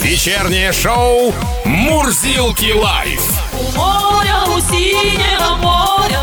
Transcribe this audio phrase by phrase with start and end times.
[0.00, 1.34] Вечернее шоу
[1.66, 3.20] «Мурзилки лайф».
[3.52, 6.20] У моря, у синего моря.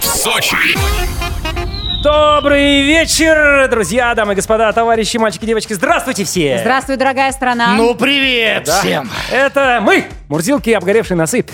[0.00, 0.56] В Сочи.
[2.06, 5.72] Добрый вечер, друзья, дамы и господа, товарищи, мальчики, девочки.
[5.72, 6.58] Здравствуйте все!
[6.60, 7.74] Здравствуй, дорогая страна.
[7.74, 8.78] Ну, привет Да.
[8.78, 9.10] всем!
[9.32, 11.44] Это мы, Мурзилки и обгоревшие носы.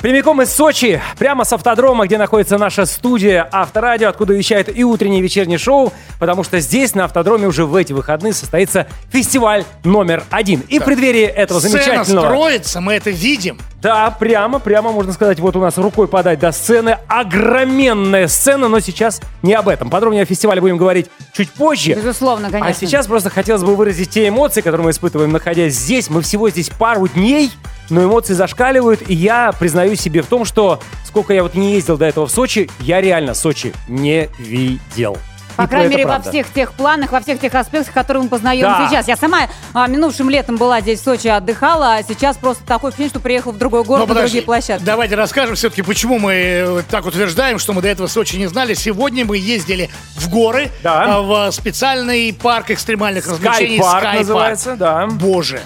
[0.00, 5.20] Прямиком из Сочи, прямо с автодрома, где находится наша студия Авторадио, откуда вещает и утреннее
[5.20, 10.24] и вечернее шоу, потому что здесь, на автодроме, уже в эти выходные состоится фестиваль номер
[10.30, 10.60] один.
[10.68, 12.26] И в преддверии этого Сцена замечательного...
[12.26, 13.58] строится, мы это видим.
[13.80, 16.98] Да, прямо, прямо, можно сказать, вот у нас рукой подать до сцены.
[17.06, 19.88] Огроменная сцена, но сейчас не об этом.
[19.88, 21.94] Подробнее о фестивале будем говорить чуть позже.
[21.94, 22.68] Безусловно, конечно.
[22.68, 26.10] А сейчас просто хотелось бы выразить те эмоции, которые мы испытываем, находясь здесь.
[26.10, 27.52] Мы всего здесь пару дней,
[27.88, 31.96] но эмоции зашкаливают, и я признаю себе в том, что сколько я вот не ездил
[31.96, 35.16] до этого в Сочи, я реально Сочи не видел.
[35.58, 36.30] По И крайней мере, во правда.
[36.30, 38.86] всех тех планах, во всех тех аспектах, которые мы познаем Да.
[38.88, 39.08] сейчас.
[39.08, 39.40] Я сама
[39.74, 43.50] а, минувшим летом была здесь в Сочи, отдыхала, а сейчас просто такое впечатление, что приехал
[43.50, 44.84] в другой город, Но на другие площадки.
[44.84, 48.74] давайте расскажем все-таки, почему мы э, так утверждаем, что мы до этого Сочи не знали.
[48.74, 51.16] Сегодня мы ездили в горы, Да.
[51.16, 54.18] а, в специальный парк экстремальных развлечений Скайпарк.
[54.18, 55.08] называется, да.
[55.08, 55.60] Боже,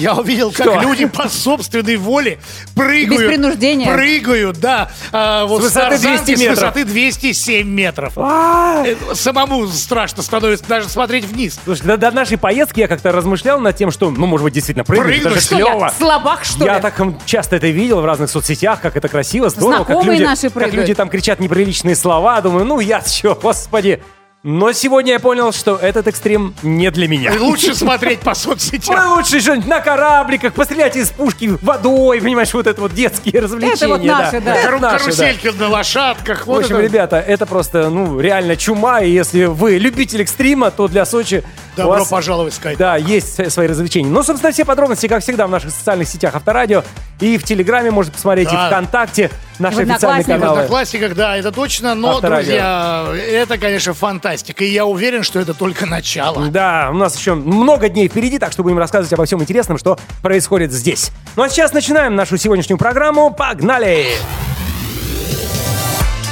[0.00, 0.80] я увидел, как Что?
[0.82, 2.38] люди по собственной воле
[2.74, 3.20] прыгают.
[3.22, 3.86] Без принуждения.
[3.92, 4.90] Прыгают, да.
[5.12, 6.56] а, вот С высоты тарзанки 200 С метров.
[6.58, 8.12] высоты 207 метров.
[8.16, 11.58] А, Э, Самому страшно становится даже смотреть вниз.
[11.64, 14.84] Слушай, до, до нашей поездки я как-то размышлял над тем, что, ну, может быть, действительно
[14.84, 15.92] прыгать, Прыгнуть, это же клево.
[15.96, 16.82] слабак, что я ли?
[16.82, 16.94] так
[17.26, 20.52] часто это видел в разных соцсетях, как это красиво, здорово, как Знакомые люди, наши как
[20.54, 20.74] прыгают.
[20.74, 22.40] люди там кричат неприличные слова.
[22.40, 24.02] Думаю, ну я что, господи.
[24.42, 27.30] Но сегодня я понял, что этот экстрим не для меня.
[27.38, 29.12] Лучше смотреть по Ой, соцсетям.
[29.12, 33.88] лучше что-нибудь на корабликах, пострелять из пушки водой, понимаешь, вот это вот детские развлечения.
[33.88, 34.54] вот наше, да.
[34.56, 35.04] Это Кару- наше, да.
[35.04, 36.44] Карусельки на лошадках.
[36.44, 36.84] В Вот общем, это.
[36.86, 41.44] ребята, это просто, ну, реально чума, и если вы любитель экстрима, то для Сочи
[41.74, 42.78] у Добро вас пожаловать в Скайп.
[42.78, 44.08] Да, есть свои развлечения.
[44.08, 46.82] Ну, собственно, все подробности, как всегда, в наших социальных сетях Авторадио.
[47.20, 48.68] И в Телеграме можете посмотреть, и Да.
[48.68, 49.30] ВКонтакте,
[49.60, 50.36] наши В официальные Одноклассниках.
[50.36, 50.58] В каналы.
[50.58, 51.94] Одноклассниках, да, это точно.
[51.94, 52.44] Но, Авторадио.
[52.44, 54.64] друзья, это, конечно, фантастика.
[54.64, 56.46] И я уверен, что это только начало.
[56.48, 59.98] Да, у нас еще много дней впереди, так что будем рассказывать обо всем интересном, что
[60.22, 61.10] происходит здесь.
[61.36, 63.30] Ну а сейчас начинаем нашу сегодняшнюю программу.
[63.30, 64.06] Погнали!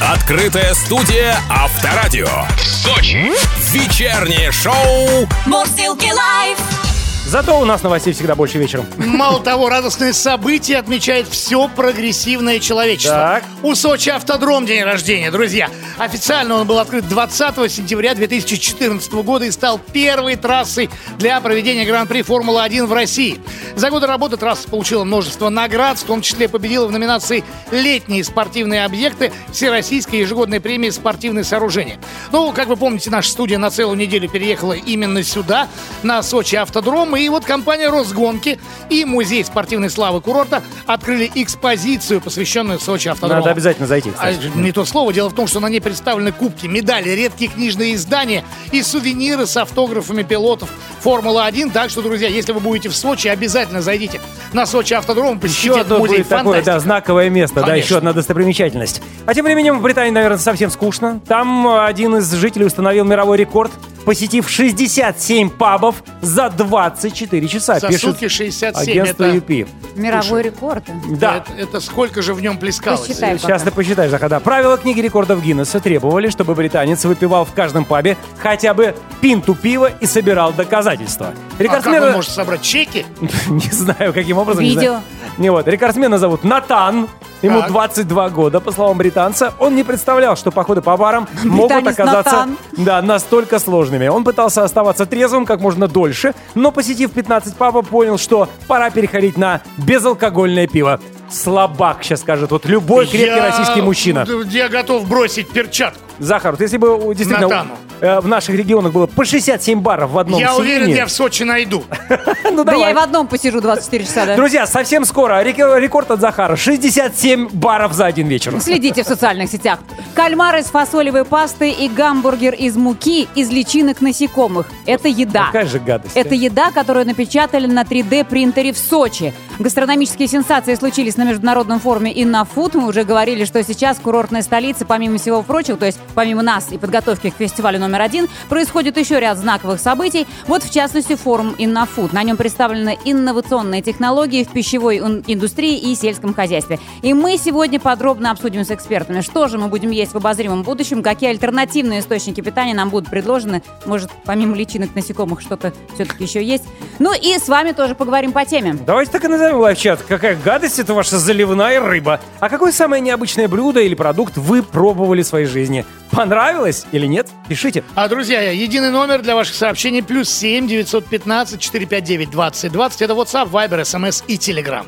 [0.00, 2.28] Открытая студия «Авторадио».
[2.59, 3.33] Сочи.
[3.72, 6.88] Вечернее шоу Мурзилки лайф.
[7.28, 8.87] Зато у нас новостей всегда больше вечером.
[8.97, 13.43] Мало того, радостное событие отмечает все прогрессивное человечество.
[13.43, 13.44] Так.
[13.62, 15.69] У Сочи автодром день рождения, друзья.
[15.99, 20.88] Официально он был открыт 20 сентября 2014 года и стал первой трассой
[21.19, 23.38] для проведения Гран-при Формулы-1 в России.
[23.77, 28.87] За годы работы трасса получила множество наград, в том числе победила в номинации «Летние спортивные
[28.87, 31.99] объекты» Всероссийской ежегодной премии «Спортивные сооружения».
[32.33, 35.69] Ну, как вы помните, наша студия на целую неделю переехала именно сюда,
[36.03, 37.18] на Сочи автодром.
[37.19, 43.41] И вот компания «Росгонки» и Музей спортивной славы курорта открыли экспозицию, посвященную Сочи автодрому.
[43.41, 45.12] Надо обязательно зайти, А, не то слово.
[45.12, 49.56] Дело в том, что на ней представлены кубки, медали, редкие книжные издания и сувениры с
[49.56, 50.71] автографами пилотов
[51.01, 51.73] Формулы-1.
[51.73, 54.21] Так что, друзья, если вы будете в Сочи, обязательно зайдите
[54.53, 56.19] на Сочи автодром, посетите Еще одно музей.
[56.19, 56.81] будет такое, да, Фантастика.
[56.81, 57.85] знаковое место, да, Конечно.
[57.87, 59.03] еще одна достопримечательность.
[59.27, 61.21] А тем временем в Британии, наверное, совсем скучно.
[61.27, 63.73] Там один из жителей установил мировой рекорд,
[64.08, 67.78] посетив 67 пабов за 24 часа.
[67.78, 68.91] За пишет сутки 67.
[68.91, 69.69] агентство Это, UP.
[69.96, 70.84] Мировой рекорд.
[71.10, 71.44] Да.
[71.46, 73.00] это, это сколько же в нем плескалось?
[73.00, 73.34] Посчитай.
[73.34, 73.46] пока.
[73.46, 74.41] Сейчас ты посчитаешь, Захада.
[74.41, 79.92] Правила книги рекордов Гиннесса требовали, чтобы британец выпивал в каждом пабе хотя бы пинту пива
[80.00, 81.34] и собирал доказательства.
[81.58, 83.04] А как он может собрать чеки?
[83.48, 84.64] Не знаю, каким образом.
[84.64, 85.00] Видео.
[85.36, 85.69] Не вот.
[85.69, 87.08] Рекордсмена зовут Натан.
[87.43, 87.71] Ему Так.
[87.71, 89.53] 22 года, по словам британца.
[89.60, 92.56] Он не представлял, что походы по барам могут Британец оказаться Натан.
[92.76, 94.09] да, настолько сложными.
[94.09, 99.37] Он пытался оставаться трезвым как можно дольше, но посетив 15 пабов, понял, что пора переходить
[99.37, 100.99] на безалкогольное пиво.
[101.31, 102.50] Слабак, сейчас скажет.
[102.50, 104.26] Вот любой крепкий Я- российский мужчина.
[104.50, 106.00] Я готов бросить перчатку.
[106.19, 107.77] Захар, вот если бы у- действительно Натану.
[108.01, 111.11] э, в наших регионах было по 67 баров в одном я уверен, селении, я в
[111.11, 111.85] Сочи найду.
[112.53, 114.37] ну Да я и в одном посижу 24 часа, да?
[114.37, 116.56] Друзья, совсем скоро рек- рекорд от Захара.
[116.56, 118.59] 67 баров за один вечер.
[118.61, 119.79] Следите в социальных сетях.
[120.15, 124.67] Кальмар из фасолевой пасты и гамбургер из муки из личинок насекомых.
[124.87, 125.47] Это еда.
[125.47, 126.17] Какая же гадость.
[126.17, 126.35] Это а?
[126.35, 129.32] еда, которую напечатали на 3D принтере в Сочи.
[129.59, 132.75] Гастрономические сенсации случились на международном форуме «Иннофуд».
[132.75, 136.78] Мы уже говорили, что сейчас курортная столица, помимо всего прочего, то есть помимо нас и
[136.78, 140.26] подготовки к фестивалю номер один, происходит еще ряд знаковых событий.
[140.46, 142.12] Вот, в частности, форум «Иннофуд».
[142.12, 146.78] На нем представлены инновационные технологии в пищевой индустрии и сельском хозяйстве.
[147.02, 151.02] И мы сегодня подробно обсудим с экспертами, что же мы будем есть в обозримом будущем,
[151.02, 153.62] какие альтернативные источники питания нам будут предложены.
[153.87, 156.64] Может, помимо личинок насекомых что-то все-таки еще есть.
[156.99, 158.76] Ну и с вами тоже поговорим по теме.
[158.87, 160.02] Давайте так и назовем лайфчат.
[160.02, 162.20] Какая гадость это ваша заливная рыба.
[162.40, 165.84] А какое самое необычное блюдо или продукт вы пробовали в своей жизни?
[166.11, 167.29] Понравилось или нет?
[167.49, 167.85] Пишите.
[167.95, 173.03] А, друзья, единый номер для ваших сообщений плюс 7 915 459 20 20.
[173.03, 174.87] Это WhatsApp, Viber, SMS и Telegram.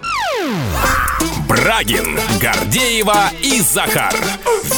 [1.47, 4.15] Брагин, Гордеева и Захар.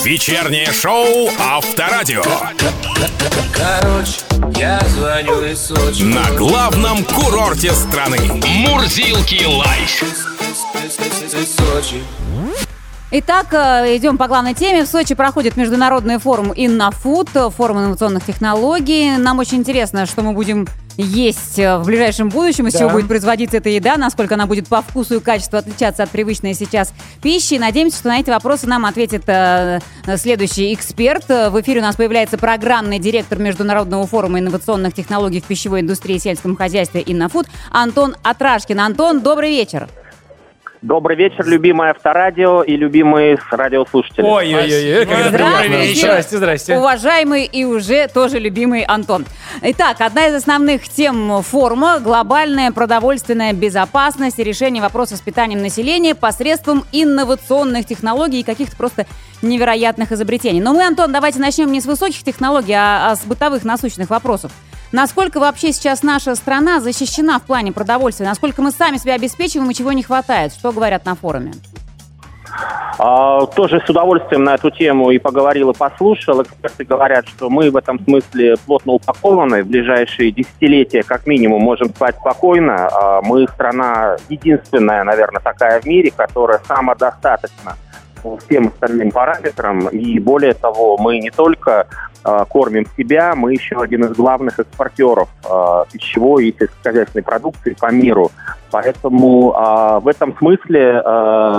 [0.04, 2.22] Вечернее шоу Авторадио.
[3.54, 4.20] Короче,
[4.56, 6.02] я звоню из Сочи.
[6.02, 8.18] На главном курорте страны.
[8.46, 10.02] Мурзилки лайф.
[11.56, 12.02] Сочи.
[13.14, 14.84] Итак, э, идем по главной теме.
[14.84, 19.18] В Сочи проходит международный форум InnoFood, э, форум инновационных технологий.
[19.18, 20.66] Нам очень интересно, что мы будем
[20.96, 22.78] есть э, в ближайшем будущем, из Да.
[22.78, 26.54] чего будет производиться эта еда, насколько она будет по вкусу и качеству отличаться от привычной
[26.54, 27.58] сейчас пищи.
[27.58, 29.80] Надеемся, что на эти вопросы нам ответит э,
[30.16, 31.28] следующий эксперт.
[31.28, 36.18] В эфире у нас появляется программный директор Международного форума инновационных технологий в пищевой индустрии и
[36.18, 38.80] сельском хозяйстве InnoFood Антон Атрашкин.
[38.80, 39.90] Антон, добрый вечер.
[40.82, 44.24] Добрый вечер, любимое авторадио и любимые радиослушатели.
[44.24, 45.68] Ой-ой-ой, как это Здравствуйте.
[45.68, 45.94] приятно.
[45.94, 46.76] Здрасте, здрасте.
[46.76, 49.24] Уважаемый и уже тоже любимый Антон.
[49.62, 56.16] Итак, одна из основных тем форума– глобальная продовольственная безопасность и решение вопроса с питанием населения
[56.16, 59.06] посредством инновационных технологий и каких-то просто
[59.40, 60.60] невероятных изобретений.
[60.60, 64.50] Но мы, Антон, давайте начнем не с высоких технологий, а, а с бытовых насущных вопросов.
[64.92, 68.26] Насколько вообще сейчас наша страна защищена в плане продовольствия?
[68.26, 70.52] Насколько мы сами себя обеспечиваем и чего не хватает?
[70.52, 71.52] Что говорят на форуме?
[72.98, 76.42] А, тоже с удовольствием на эту тему и поговорил, и послушал.
[76.42, 79.64] Эксперты говорят, что мы в этом смысле плотно упакованы.
[79.64, 82.88] В ближайшие десятилетия, как минимум, можем спать спокойно.
[82.88, 87.76] А, Мы страна единственная, наверное, такая в мире, которая самодостаточна
[88.22, 89.88] по всем остальным параметрам.
[89.88, 91.86] И более того, мы не только
[92.22, 98.30] кормим себя, мы еще один из главных экспортеров а, пищевой и сельскохозяйственной продукции по миру.
[98.70, 101.02] Поэтому а, в этом смысле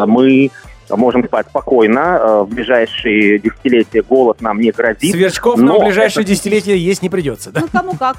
[0.08, 0.52] мы
[0.96, 2.18] можем спать спокойно.
[2.20, 5.12] А, В ближайшие десятилетия голод нам не грозит.
[5.12, 7.62] Сверчков Но нам в ближайшие это- десятилетия есть не придется, да?
[7.62, 8.18] Ну, кому как.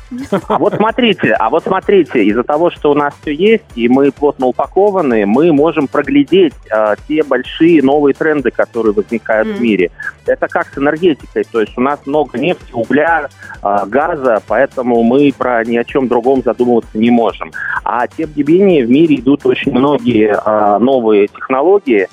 [0.49, 4.11] А вот смотрите, а вот смотрите, из-за того, что у нас все есть, и мы
[4.13, 9.91] плотно упакованы, мы можем проглядеть а, те большие новые тренды, которые возникают в мире.
[10.27, 13.29] Это как с энергетикой, то есть у нас много нефти, угля,
[13.63, 17.53] а, газа, поэтому мы про ни о чем другом задумываться не можем.
[17.85, 22.09] А тем не менее в мире идут очень многие а, новые технологии, а,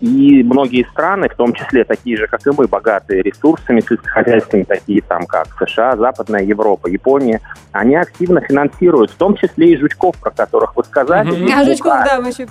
[0.00, 5.02] И многие страны, в том числе такие же, как и мы, богатые ресурсами сельскохозяйственными, такие
[5.02, 7.40] там, как США, Западная Европа, Япония,
[7.72, 11.34] они активно финансируют, в том числе и жучков, про которых вы сказали.
[11.34, 12.04] И А Жучков, мука.
[12.06, 12.46] да, мы еще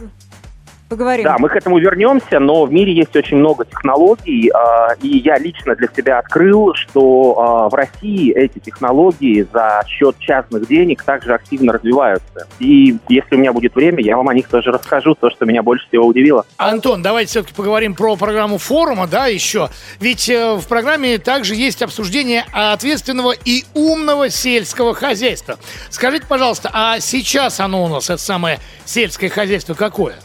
[0.93, 1.25] поговорим.
[1.25, 5.37] Да, мы к этому вернемся, но в мире есть очень много технологий, а, и я
[5.37, 11.33] лично для себя открыл, что а, в России эти технологии за счет частных денег также
[11.33, 12.47] активно развиваются.
[12.59, 15.63] И если у меня будет время, я вам о них тоже расскажу, то, что меня
[15.63, 16.45] больше всего удивило.
[16.57, 19.69] Антон, давайте все-таки поговорим про программу форума, да, еще.
[19.99, 25.57] Ведь э, в программе также есть обсуждение ответственного и умного сельского хозяйства.
[25.89, 30.15] Скажите, пожалуйста, а сейчас оно у нас, это самое сельское хозяйство, какое?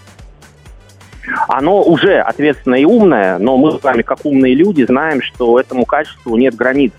[1.49, 5.85] Оно уже ответственное и умное, но мы с вами, как умные люди, знаем, что этому
[5.85, 6.93] качеству нет границ.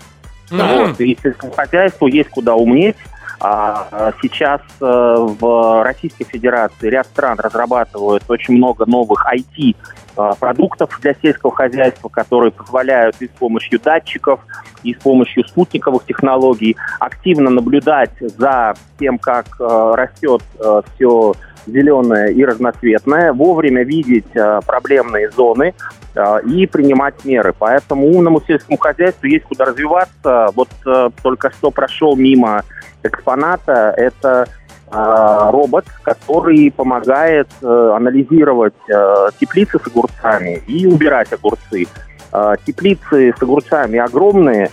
[0.50, 2.96] Вот, и сельскому хозяйству есть куда умнеть.
[3.42, 10.30] А, а, сейчас э, в Российской Федерации ряд стран разрабатывают очень много новых IT э,
[10.38, 14.40] продуктов для сельского хозяйства, которые позволяют и с помощью датчиков,
[14.82, 20.42] и с помощью спутниковых технологий активно наблюдать за тем, как э, растет
[20.94, 21.32] все
[21.66, 25.74] зеленое и разноцветное, вовремя видеть э, проблемные зоны
[26.14, 27.54] э, и принимать меры.
[27.58, 30.48] Поэтому умному сельскому хозяйству есть куда развиваться.
[30.54, 32.64] Вот э, только что прошел мимо
[33.02, 34.46] экспоната, это
[34.92, 38.74] робот, который помогает анализировать
[39.38, 41.86] теплицы с огурцами и убирать огурцы.
[42.66, 44.68] Теплицы с огурцами огромные,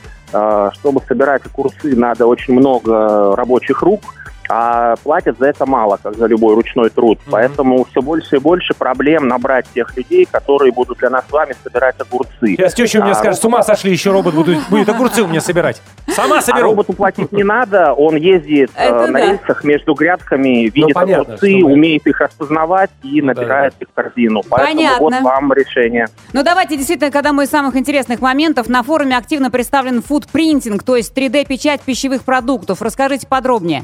[0.73, 4.01] чтобы собирать огурцы, надо очень много рабочих рук,
[4.49, 7.19] а платят за это мало, как за любой ручной труд.
[7.29, 11.55] Поэтому все больше и больше проблем набрать тех людей, которые будут для нас с вами
[11.63, 12.31] собирать огурцы.
[12.41, 15.41] Сейчас теща мне А скажет, с ума сошли, еще робот будет, будет огурцы у меня
[15.41, 15.81] собирать.
[16.07, 16.69] Сама А соберу.
[16.69, 19.25] роботу платить не надо, он ездит э, Это на да.
[19.31, 23.93] рельсах между грядками, видит понятно, огурцы, умеет их распознавать и Ну да, набирает их в
[23.93, 24.41] корзину.
[24.49, 24.99] Поэтому Понятно.
[25.03, 26.07] вот вам решение.
[26.33, 30.95] Ну давайте действительно, когда мы из самых интересных моментов, на форуме активно представлен фудпринтинг, то
[30.95, 32.81] есть 3D-печать пищевых продуктов.
[32.81, 33.83] Расскажите подробнее.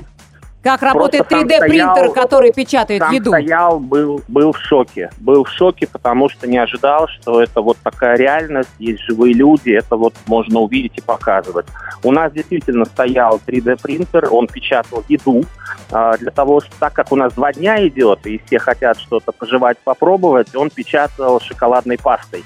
[0.63, 3.31] Как работает сам 3D-принтер, стоял- который печатает Сам еду?
[3.31, 5.09] стоял, был, был в шоке.
[5.17, 9.71] Был в шоке, потому что не ожидал, что это вот такая реальность, есть живые люди,
[9.71, 11.65] это вот можно увидеть и показывать.
[12.01, 15.43] У нас действительно стоял 3D-принтер, он печатал еду,
[15.91, 19.33] а, для того, что так как у нас два дня идет, и все хотят что-то
[19.33, 22.43] пожевать, попробовать, он печатал шоколадной пастой.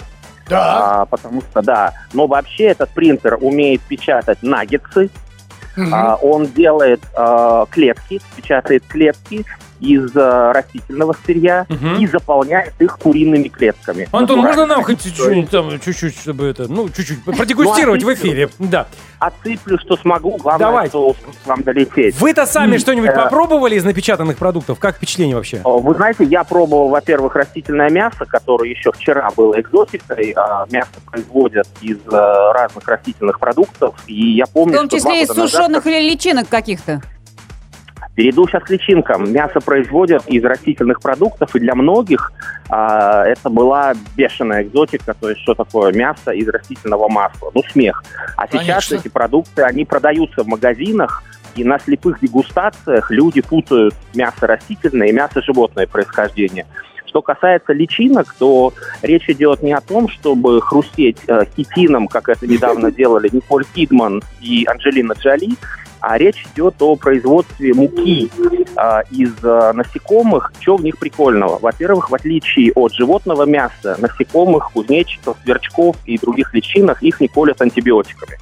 [0.50, 1.02] Да.
[1.02, 1.94] А, потому что, да.
[2.14, 5.10] Но вообще этот принтер умеет печатать наггетсы,
[5.92, 9.46] а, он делает а, клетки, печатает клетки
[9.80, 11.96] из а, растительного сырья Мгм.
[12.00, 14.08] и заполняет их куриными клетками.
[14.12, 18.50] Антон, можно нам хоть чуть-чуть, там, чуть-чуть, чтобы это, ну, чуть-чуть продегустировать в эфире?
[18.60, 18.88] Да.
[19.20, 20.38] Отсыплю, что смогу.
[20.38, 20.90] Главное, Давайте.
[20.90, 22.20] что к вам долететь.
[22.22, 24.78] Вы-то сами что-нибудь э, попробовали из напечатанных продуктов?
[24.78, 25.60] Как впечатление вообще?
[25.64, 30.34] О, Вы знаете, я пробовал, во-первых, растительное мясо, которое еще вчера было экзотикой.
[30.36, 33.96] А, Мясо производят из э, разных растительных продуктов.
[34.06, 37.02] И я В помню, том что два числе из назад, сушеных или личинок каких-то.
[38.18, 39.32] Перейду сейчас к личинкам.
[39.32, 42.32] Мясо производят из растительных продуктов, и для многих
[42.68, 47.52] а, это была бешеная экзотика, то есть что такое мясо из растительного масла.
[47.54, 48.04] Ну, смех.
[48.36, 48.96] А сейчас Конечно.
[48.96, 51.22] эти продукты, они продаются в магазинах,
[51.54, 56.66] и на слепых дегустациях люди путают мясо растительное и мясо животное происхождения.
[57.06, 62.48] Что касается личинок, то речь идет не о том, чтобы хрустеть э, хитином, как это
[62.48, 65.52] недавно делали Николь Кидман и Анджелина Джоли,
[66.00, 68.30] а речь идет о производстве муки
[68.75, 70.51] а, из а, насекомых.
[70.60, 71.60] Что в них прикольного?
[71.60, 77.62] Во-первых, в отличие от животного мяса, насекомых, кузнечиков, сверчков и других личинок их не колят
[77.62, 78.38] антибиотиками.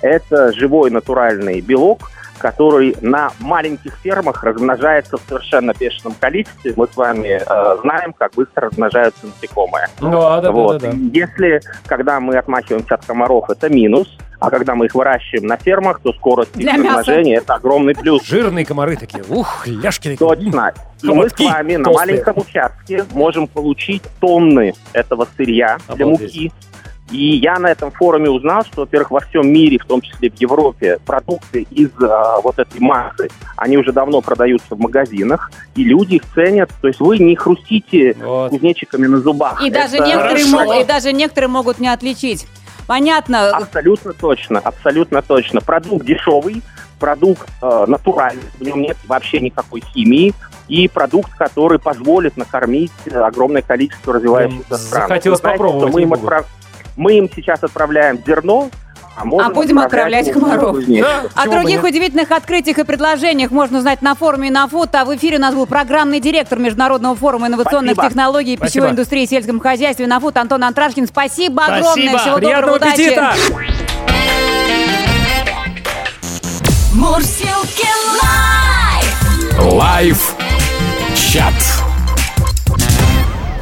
[0.00, 6.72] Это живой натуральный белок, который на маленьких фермах размножается в совершенно бешеном количестве.
[6.76, 9.88] Мы с вами э, знаем, как быстро размножаются насекомые.
[10.00, 10.80] Да, да, Вот.
[10.80, 10.96] да, да.
[11.12, 14.08] Если, когда мы отмахиваемся от комаров, это минус,
[14.40, 18.24] а когда мы их выращиваем на фермах, то скорость их Для размножения– это огромный плюс.
[18.24, 19.24] Жирные комары такие.
[19.28, 20.16] Ух, ляжки такие.
[20.18, 20.72] Точно.
[21.02, 22.12] И мы с вами на толстые.
[22.14, 26.34] маленьком участке можем получить тонны этого сырья для Обалдеть.
[26.34, 26.52] муки.
[27.10, 30.34] И я на этом форуме узнал, что, во-первых, во всем мире, в том числе в
[30.40, 36.16] Европе, продукты из а, вот этой массы, они уже давно продаются в магазинах, и люди
[36.16, 36.70] их ценят.
[36.82, 38.50] То есть вы не хрустите Вот.
[38.50, 39.62] кузнечиками на зубах.
[39.62, 40.50] И даже, Это- некоторые Хорошо.
[40.64, 42.46] могут, и даже некоторые могут не отличить.
[42.86, 43.50] Понятно.
[43.50, 45.60] Абсолютно точно, абсолютно точно.
[45.60, 46.62] Продукт дешевый,
[46.98, 50.32] продукт э, натуральный, в нем нет вообще никакой химии,
[50.68, 55.08] и продукт, который позволит накормить э, огромное количество развивающихся стран.
[55.08, 56.46] захотелось Вы знаете, попробовать, Мы им, отправ-
[56.98, 58.68] мы им сейчас отправляем зерно,
[59.16, 60.76] а, можем А будем отправлять комаров.
[60.86, 61.84] Да, О почему бы других нет?
[61.84, 65.66] удивительных открытиях и предложениях можно узнать на форуме «Нафот», а в эфире у нас был
[65.66, 68.10] программный директор Международного форума инновационных Спасибо.
[68.10, 68.70] технологий и Спасибо.
[68.70, 71.06] пищевой индустрии и сельском хозяйстве «Нафот» Антон Антрашкин.
[71.06, 71.92] Спасибо огромное.
[72.10, 72.18] Спасибо.
[72.18, 73.02] Всего Приятного доброго, удачи.
[73.02, 73.34] аппетита!
[76.94, 77.86] Мурзилки
[78.22, 79.72] Live!
[79.72, 80.34] Live
[81.16, 81.54] чат.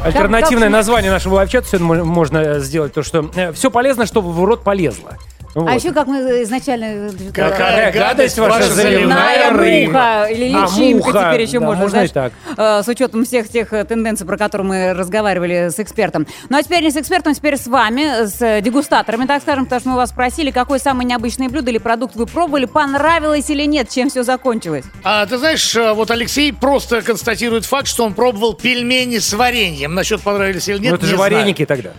[0.07, 4.43] Альтернативное название нашего live чата сегодня мо- можно сделать, то что все полезно, чтобы в
[4.43, 5.17] рот полезло.
[5.57, 5.69] Вот.
[5.69, 7.09] А еще как мы изначально...
[7.33, 9.91] Какая гадость ваша заливная заливная рыба.
[9.91, 11.29] муха или А, личинка муха.
[11.31, 12.33] теперь еще Да, можно, можно знаешь, и так.
[12.55, 16.27] э, с учетом всех тех э, тенденций, про которые мы разговаривали с экспертом.
[16.49, 19.79] Ну а теперь не с экспертом, теперь с вами, с э, дегустаторами, так скажем, потому
[19.79, 23.89] что мы вас спросили, какое самое необычное блюдо или продукт вы пробовали, понравилось или нет,
[23.89, 24.85] чем все закончилось.
[25.03, 29.95] А ты знаешь, э, вот Алексей просто констатирует факт, что он пробовал пельмени с вареньем.
[29.95, 31.31] Насчет понравились или нет, Ну это не же знаю.
[31.33, 31.93] вареники тогда.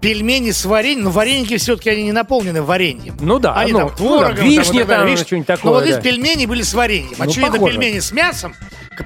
[0.00, 3.16] Пельмени с вареньем, но вареники все-таки они не наполнены вареньем.
[3.20, 5.26] Ну да, Они ну, там ну творогом, да, вишни и так далее, там, видишь?
[5.26, 5.90] что-нибудь Но такое, вот да.
[5.90, 7.14] эти пельмени были с вареньем.
[7.18, 7.72] Ну, Очевидно, похоже.
[7.78, 8.54] пельмени с мясом,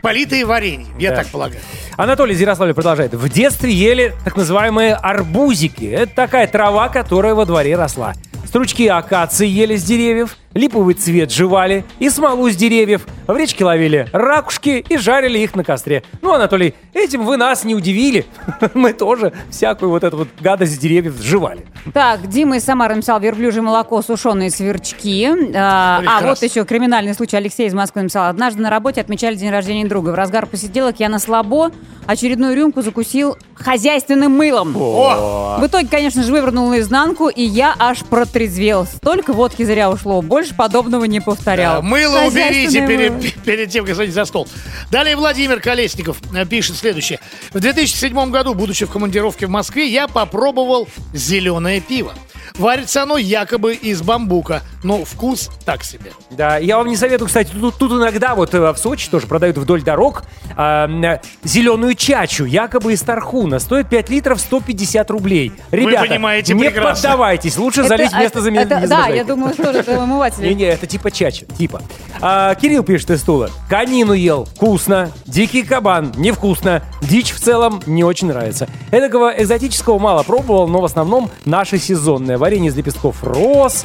[0.02, 0.98] политые вареньем.
[0.98, 1.16] Я Да.
[1.16, 1.60] так полагаю.
[1.96, 3.14] Анатолий из Ярославля продолжает.
[3.14, 5.84] В детстве ели так называемые арбузики.
[5.84, 8.14] Это такая трава, которая во дворе росла.
[8.46, 13.06] Стручки акации ели с деревьев, липовый цвет жевали и смолу с деревьев.
[13.26, 16.02] В речке ловили ракушки и жарили их на костре.
[16.22, 18.26] Ну, Анатолий, этим вы нас не удивили.
[18.74, 21.64] Мы тоже всякую вот эту вот гадость с деревьев жевали.
[21.94, 25.28] Так, Дима из Самары написал верблюжье молоко, сушеные сверчки.
[25.54, 27.36] А, а вот еще криминальный случай.
[27.36, 28.28] Алексей из Москвы написал.
[28.28, 30.10] Однажды на работе отмечали день рождения друга.
[30.10, 31.70] В разгар посиделок я на слабо
[32.06, 34.74] очередную рюмку закусил хозяйственным мылом.
[34.76, 35.58] О!
[35.60, 38.84] В итоге, конечно же, вывернул наизнанку, и я аж протрезвел.
[38.84, 40.20] Столько водки зря ушло.
[40.22, 41.76] Больше больше подобного не повторял.
[41.76, 42.88] Да, Мыло уберите мыло.
[42.88, 44.48] перед, перед тем, как садиться за стол.
[44.90, 47.20] Далее Владимир Колесников э, пишет следующее.
[47.52, 52.12] В 2007 году, будучи в командировке в Москве, я попробовал зеленое пиво.
[52.58, 56.12] Варится оно якобы из бамбука, но вкус так себе.
[56.30, 59.56] Да, я вам не советую, кстати, тут, тут иногда вот э, в Сочи тоже продают
[59.56, 60.24] вдоль дорог
[60.56, 63.60] а, э, зеленую чачу, якобы из Тархуна.
[63.60, 65.52] Стоит 5 литров 150 рублей.
[65.70, 66.94] Ребята, понимаете не прекрасно.
[67.10, 70.00] поддавайтесь, лучше Это- залить замен- это- Да, я думаю, что это
[70.38, 70.58] омыватель.
[70.58, 71.82] Не-не, это типа чача, типа.
[72.20, 73.50] А, Кирилл пишет из стула.
[73.68, 75.12] Конину ел, вкусно.
[75.26, 76.82] Дикий кабан, невкусно.
[77.02, 78.68] Дичь в целом не очень нравится.
[78.90, 82.38] Эдакого экзотического мало пробовал, но в основном наше сезонное.
[82.38, 83.84] Варенье из лепестков роз,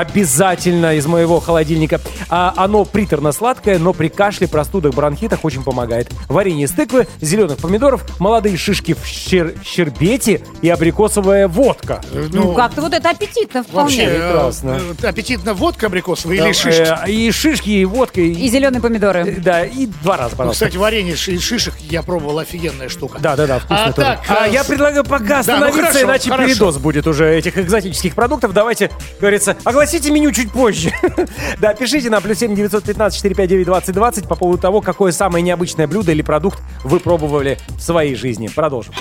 [0.00, 2.00] обязательно из моего холодильника.
[2.28, 6.10] А оно приторно-сладкое, но при кашле, простудах, бронхитах очень помогает.
[6.28, 12.00] Варенье из тыквы, зеленых помидоров, молодые шишки в щер- щербете и абрикосовая водка.
[12.32, 14.18] Ну, как-то вот это аппетитно Вообще, вполне.
[14.18, 14.80] э, прекрасно.
[15.02, 16.82] э, аппетитно водка абрикосовая Там, или шишки?
[17.06, 19.20] э, и шишки, и водка, и, И зеленые помидоры.
[19.20, 20.66] Э, Да, и два раза, Ну, пожалуйста.
[20.66, 23.18] Кстати, варенье из шишек я пробовал, офигенная штука.
[23.20, 24.06] Да, да, да, вкусно А тоже.
[24.06, 26.48] так, А э, я предлагаю пока да, ну остановиться, хорошо, иначе хорошо.
[26.48, 28.52] передоз будет уже этих экзотических продуктов.
[28.52, 30.92] Давайте, говорится, огласите меню чуть позже.
[31.60, 36.10] да, пишите на плюс 7 915 459 2020 по поводу того, какое самое необычное блюдо
[36.10, 38.48] или продукт вы пробовали в своей жизни.
[38.48, 38.92] Продолжим.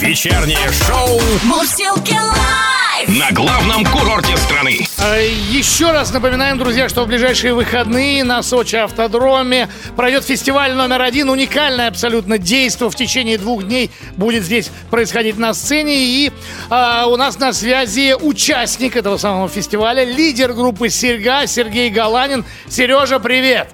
[0.00, 2.83] Вечернее шоу Мурзилки лайф.
[3.08, 4.86] На главном курорте страны.
[4.98, 11.02] А, Еще раз напоминаем, друзья, что в ближайшие выходные на Сочи автодроме пройдет фестиваль номер
[11.02, 11.28] один.
[11.28, 15.94] Уникальное абсолютно действо в течение двух дней будет здесь происходить на сцене.
[15.94, 16.32] И
[16.70, 22.44] а, у нас на связи участник этого самого фестиваля, лидер группы «Серьга» Сергей Галанин.
[22.68, 23.68] Сережа, привет!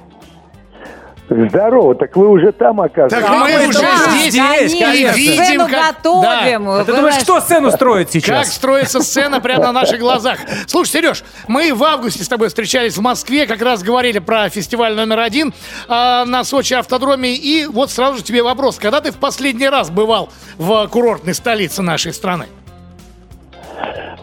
[1.30, 3.28] Здорово, так вы уже там оказываетесь.
[3.28, 5.16] Так мы мы уже да, здесь, здесь, и конечно.
[5.16, 5.96] видим, Сцену как...
[5.96, 6.64] готовим.
[6.64, 6.80] Да.
[6.80, 8.52] А ты думаешь, кто сцену строит Как сейчас?
[8.52, 10.38] строится сцена прямо на наших глазах.
[10.66, 14.96] Слушай, Сереж, мы в августе с тобой встречались в Москве, как раз говорили про фестиваль
[14.96, 15.54] номер один
[15.86, 17.36] а, на Сочи автодроме.
[17.36, 18.78] И вот сразу же тебе вопрос.
[18.78, 22.46] Когда ты в последний раз бывал в курортной столице нашей страны?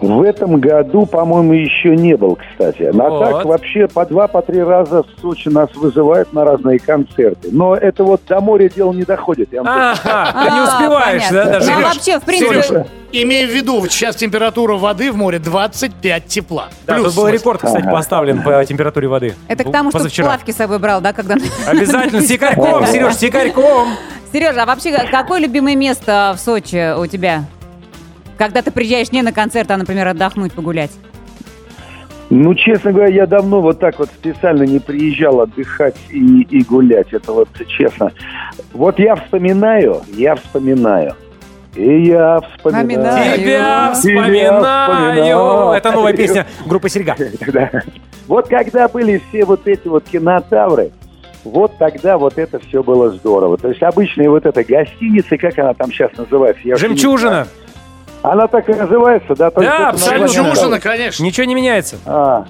[0.02, 2.84] В этом году, по-моему, еще не был, кстати.
[2.84, 3.26] А Вот.
[3.26, 7.50] так вообще по два, по три раза в Сочи нас вызывают на разные концерты.
[7.52, 9.50] Но это вот до моря дело не доходит.
[9.52, 11.72] Я вам Ага, ты не А, успеваешь, да, даже?
[11.72, 16.68] Ну, вообще, в принципе, имея в виду, вот сейчас температура воды в море 25 тепла.
[16.86, 19.34] Да, Плюс тут был рекорд, кстати, поставлен по температуре воды.
[19.48, 21.36] это к тому, что плавки с собой брал, да, когда...
[21.68, 23.90] Обязательно, с якорьком, Сереж, с якорьком.
[24.32, 27.46] Сережа, а вообще какое любимое место в Сочи у тебя?
[28.38, 30.92] Когда ты приезжаешь не на концерт, а, например, отдохнуть, погулять.
[32.30, 37.14] Ну, честно говоря, я давно вот так вот специально не приезжал отдыхать и, и гулять.
[37.14, 38.12] Это вот честно.
[38.74, 41.16] Вот я вспоминаю, я вспоминаю.
[41.76, 42.86] И я вспоминаю.
[42.86, 43.38] Вспоминаю.
[43.38, 44.62] Тебя вспоминаю.
[44.62, 45.72] вспоминаю.
[45.72, 47.16] Это новая песня группы Серега.
[47.54, 47.72] Да.
[48.28, 50.92] Вот когда были все вот эти вот кинотавры,
[51.46, 53.58] вот тогда вот это все было здорово.
[53.58, 56.62] То есть обычные вот эта гостиница, как она там сейчас называется?
[56.66, 57.30] Я Жемчужина.
[57.30, 57.48] знаю.
[58.24, 59.52] Она так и называется, да?
[59.52, 60.28] Да, это абсолютно.
[60.28, 61.24] Жемчужина, конечно.
[61.24, 61.98] Ничего не меняется.
[62.06, 62.46] А.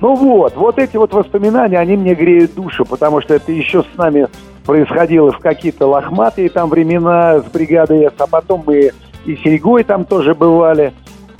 [0.00, 3.96] Ну вот, вот эти вот воспоминания, они мне греют душу, потому что это еще с
[3.96, 4.26] нами
[4.66, 8.90] происходило в какие-то лохматые там времена с бригадой С, а потом мы
[9.24, 10.92] и Серегой там тоже бывали.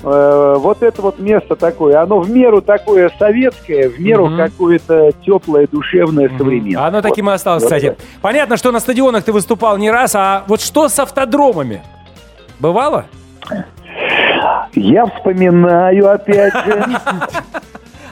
[0.04, 4.36] Э, Вот это вот место такое, оно в меру такое советское, в меру Мгм.
[4.36, 6.86] какое-то теплое, душевное, современное.
[6.86, 7.90] Оно таким и осталось, Вот кстати.
[7.90, 7.98] так.
[8.20, 11.82] Понятно, что на стадионах ты выступал не раз, а вот что с автодромами?
[12.60, 13.06] Бывало?
[14.74, 16.84] Я вспоминаю опять же.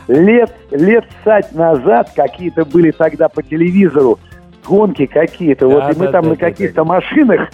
[0.08, 4.18] Лет, лет сать назад какие-то были тогда по телевизору
[4.66, 5.68] гонки какие-то.
[5.68, 7.48] Да, вот и мы да, там да, на каких-то машинах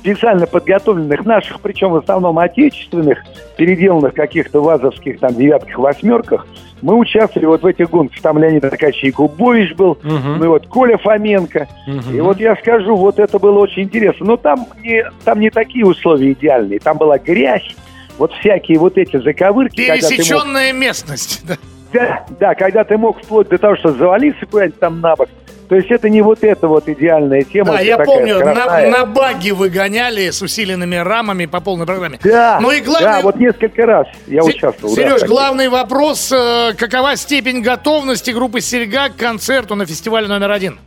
[0.00, 3.18] специально подготовленных наших, причем в основном отечественных,
[3.56, 6.46] переделанных каких-то вазовских там девятках, восьмерках,
[6.80, 8.20] мы участвовали вот в этих гонках.
[8.22, 10.38] Там Леонид Аркадьевич Якубович был, Мгм.
[10.38, 11.66] ну и вот Коля Фоменко.
[11.88, 12.16] Мгм.
[12.16, 14.26] И вот я скажу, вот это было очень интересно.
[14.26, 16.78] Но там не, там не такие условия идеальные.
[16.78, 17.74] Там была грязь,
[18.16, 19.74] вот всякие вот эти заковырки.
[19.76, 21.44] ты мог- Пересеченная местность.
[21.46, 21.56] да.
[21.92, 25.28] да, да, когда ты мог вплоть до того, что завалиться куда-нибудь там на бок.
[25.68, 27.72] То есть это не вот эта вот идеальная тема.
[27.74, 28.90] Да, я такая помню, на, скоростная.
[28.90, 32.18] на баги выгоняли с усиленными рамами по полной программе.
[32.24, 34.96] Да, Ну и главное- да, вот несколько раз я Се- участвовал.
[34.96, 35.28] да, Сереж, так.
[35.28, 36.32] главный вопрос.
[36.32, 40.78] э, Какова степень готовности группы «Серега» к концерту на фестивале номер один?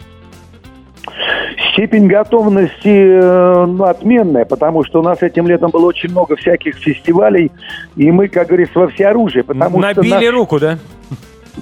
[1.74, 6.76] Степень готовности э, ну, отменная, потому что у нас этим летом было очень много всяких
[6.76, 7.52] фестивалей,
[7.96, 9.44] и мы, как говорится, во всеоружие.
[9.44, 10.78] Потому Набили что наш- руку, да?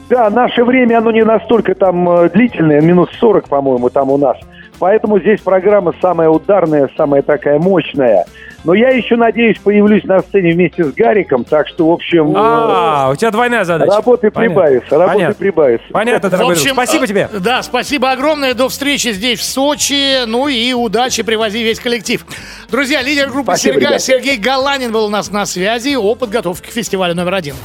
[0.10, 4.38] Да, наше время, оно не настолько там э, длительное, минут 40, по-моему, там у нас.
[4.80, 8.26] Поэтому здесь программа самая ударная, самая такая мощная.
[8.64, 13.10] Но я еще, надеюсь, появлюсь на сцене вместе с Гариком, так что, в общем, А,
[13.12, 13.92] у тебя двойная э, задача.
[13.92, 15.88] работы прибавится, работы прибавится.
[15.92, 16.62] Понятно, В дорогой друг.
[16.64, 17.30] общем, Спасибо э, тебе.
[17.40, 18.54] Да, спасибо огромное.
[18.54, 20.26] До встречи здесь, в Сочи.
[20.26, 22.26] Ну и удачи, привози весь коллектив.
[22.70, 24.00] Друзья, лидер группы Серга.
[24.00, 27.56] Сергей Галанин был у нас на связи о подготовке к фестивалю номер один.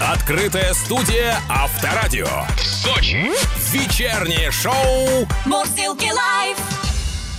[0.00, 2.28] Открытая студия Авторадио.
[2.58, 3.30] Сочи.
[3.72, 6.58] Вечернее шоу Мурзилки лайф.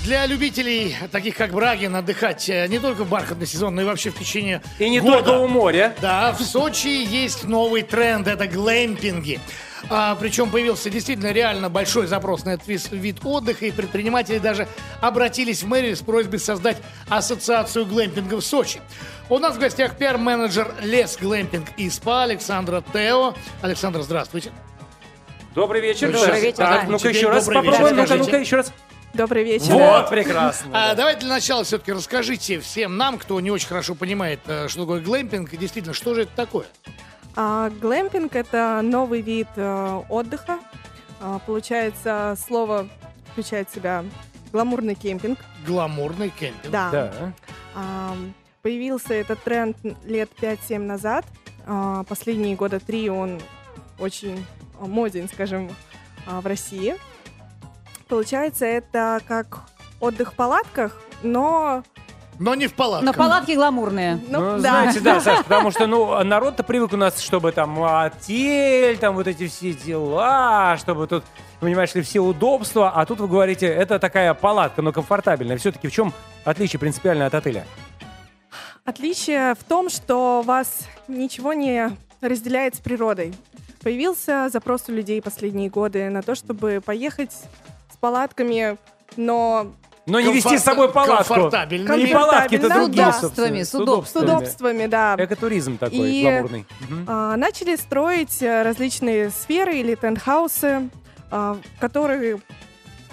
[0.03, 4.09] Для любителей, таких как Брагин, отдыхать э, не только в бархатный сезон, но и вообще
[4.09, 5.17] в течение И не года.
[5.21, 5.93] только у моря.
[6.01, 9.39] Да, в Сочи есть новый тренд, это глэмпинги.
[9.89, 14.67] А, причем появился действительно реально большой запрос на этот вид отдыха, и предприниматели даже
[15.01, 16.77] обратились в мэрию с просьбой создать
[17.09, 18.81] ассоциацию глэмпинга в Сочи.
[19.29, 23.33] У нас в гостях пиар-менеджер Лес Глэмпинг и СПА Александра Тео.
[23.61, 24.51] Александр, здравствуйте.
[25.53, 26.11] Добрый вечер.
[26.11, 26.91] Добрый вечер, Так, да.
[26.91, 28.03] ну-ка еще раз добрый вечер, попробуем.
[28.03, 28.71] Ну-ка, ну-ка еще раз.
[29.13, 29.71] Добрый вечер.
[29.73, 30.69] Вот, прекрасно.
[30.73, 34.81] А, давайте для начала все-таки расскажите всем нам, кто не очень хорошо понимает, э, что
[34.81, 36.67] такое глэмпинг, и действительно, что же это такое?
[37.39, 40.57] А, глэмпинг это новый вид э, отдыха.
[41.21, 42.89] А, получается, слово
[43.31, 44.03] включает в себя
[44.51, 45.37] гламурный кемпинг.
[45.67, 46.71] Гламурный кемпинг.
[46.71, 46.89] Да.
[46.89, 47.33] Да.
[47.75, 48.15] А,
[48.63, 51.25] появился этот тренд лет 5-7 назад.
[51.67, 53.39] А, последние года три он
[53.99, 54.43] очень
[54.79, 55.69] а, моден, скажем,
[56.25, 56.95] а, в России.
[58.07, 59.59] Получается, это как
[59.99, 61.83] отдых в палатках, но...
[62.39, 63.05] Но не в палатках.
[63.05, 64.19] Но палатки гламурные.
[64.27, 64.59] ну, Ну, да.
[64.59, 69.27] знаете, да, Саш, потому что, ну, народ-то привык у нас, чтобы там отель, там вот
[69.27, 71.23] эти все дела, чтобы тут,
[71.59, 75.57] понимаешь ли, все удобства, а тут вы говорите, это такая палатка, но комфортабельная.
[75.57, 76.13] Все-таки в чем
[76.45, 77.65] отличие принципиально от отеля?
[78.85, 83.33] Отличие в том, что вас ничего не разделяет с природой.
[83.81, 88.77] Появился запрос у людей последние годы на то, чтобы поехать с палатками,
[89.15, 89.67] но
[90.07, 91.33] Но не вести с собой палатку.
[91.33, 91.93] комфортабельно.
[91.93, 93.65] И палатки-то Комфортабельно, другие, собственно.
[93.65, 94.25] С удобствами.
[94.25, 95.15] с удобствами, да.
[95.19, 96.65] Экотуризм такой, И- гламурный.
[97.07, 100.89] А, начали строить э, различные сферы или тентхаусы,
[101.29, 102.39] а, которые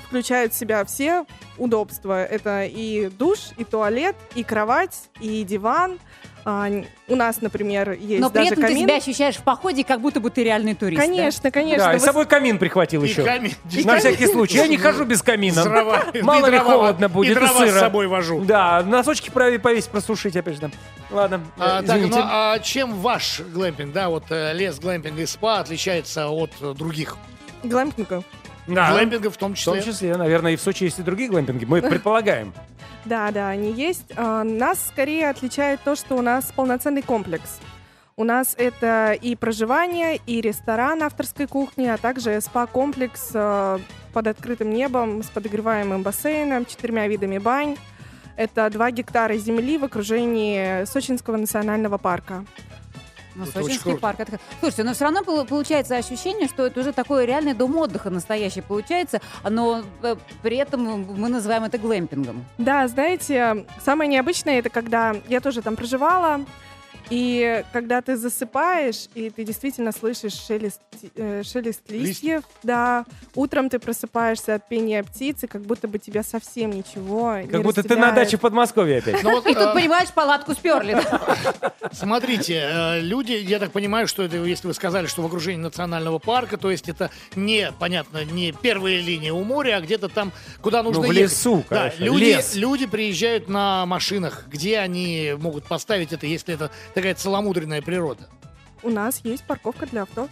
[0.07, 1.25] включают в себя все
[1.59, 2.25] удобства.
[2.25, 5.99] Это и душ, и туалет, и кровать, и диван.
[6.47, 6.69] А,
[7.09, 8.83] у нас, например, есть Но при даже этом ты камин.
[8.83, 11.01] себя ощущаешь в походе, как будто бы ты реальный турист.
[11.01, 11.07] да?
[11.07, 11.85] Конечно, конечно.
[11.87, 13.23] Да, и с Вы- собой камин прихватил И еще.
[13.25, 13.53] камин.
[13.85, 14.57] На всякий случай.
[14.59, 15.65] Я не хожу без камина.
[15.65, 16.05] Дрова.
[16.23, 17.79] Мало И ли холодно будет, И и дрова с сыро.
[17.81, 18.41] собой вожу.
[18.45, 20.71] Да, носочки повесить, просушить опять же.
[21.11, 25.61] Ладно, А, так, ну, а чем ваш глэмпинг, да, вот э, лес глэмпинга и спа
[25.61, 27.17] отличается от э, других
[27.63, 28.23] Глэмпинга.
[28.67, 29.75] Да, глэмпингов в том в числе?
[29.75, 31.65] том числе, наверное, и в Сочи есть и другие глэмпинги.
[31.65, 32.53] Мы предполагаем.
[33.05, 34.13] Да, да, они есть.
[34.17, 37.61] А, Нас скорее отличает то, что у нас полноценный комплекс.
[38.17, 43.79] У нас это и проживание, и ресторан авторской кухни, а также спа-комплекс э,
[44.13, 47.77] под открытым небом с подогреваемым бассейном, четырьмя видами бань.
[48.37, 52.45] Это 2 гектара земли в окружении Сочинского национального парка.
[53.35, 54.21] Ну, Это Сочинский парк.
[54.21, 58.11] это- Слушайте, но все равно пол- получается ощущение, что это уже такой реальный дом отдыха
[58.11, 60.83] настоящий получается, но э, при этом
[61.19, 62.45] мы называем это глэмпингом.
[62.59, 66.41] Да, знаете, самое необычное это когда я тоже там проживала,
[67.11, 70.81] и когда ты засыпаешь, и ты действительно слышишь шелест,
[71.17, 76.23] э, шелест листьев, да, утром ты просыпаешься от пения птиц, и как будто бы тебя
[76.23, 79.23] совсем ничего не Как будто ты на даче в Подмосковье опять.
[79.23, 80.97] Ну вот, И тут, э, понимаешь, палатку сперли.
[81.93, 86.19] Смотрите, э, люди, я так понимаю, что это, если вы сказали, что в окружении национального
[86.19, 90.83] парка, то есть это не, понятно, не первая линия у моря, а где-то там, куда
[90.83, 91.31] нужно Ну, в ехать.
[91.33, 92.55] лесу, Да, конечно, люди, лес.
[92.55, 98.29] люди приезжают на машинах, где они могут поставить это, если это такая целомудренная природа.
[98.83, 100.29] У нас есть парковка для авто.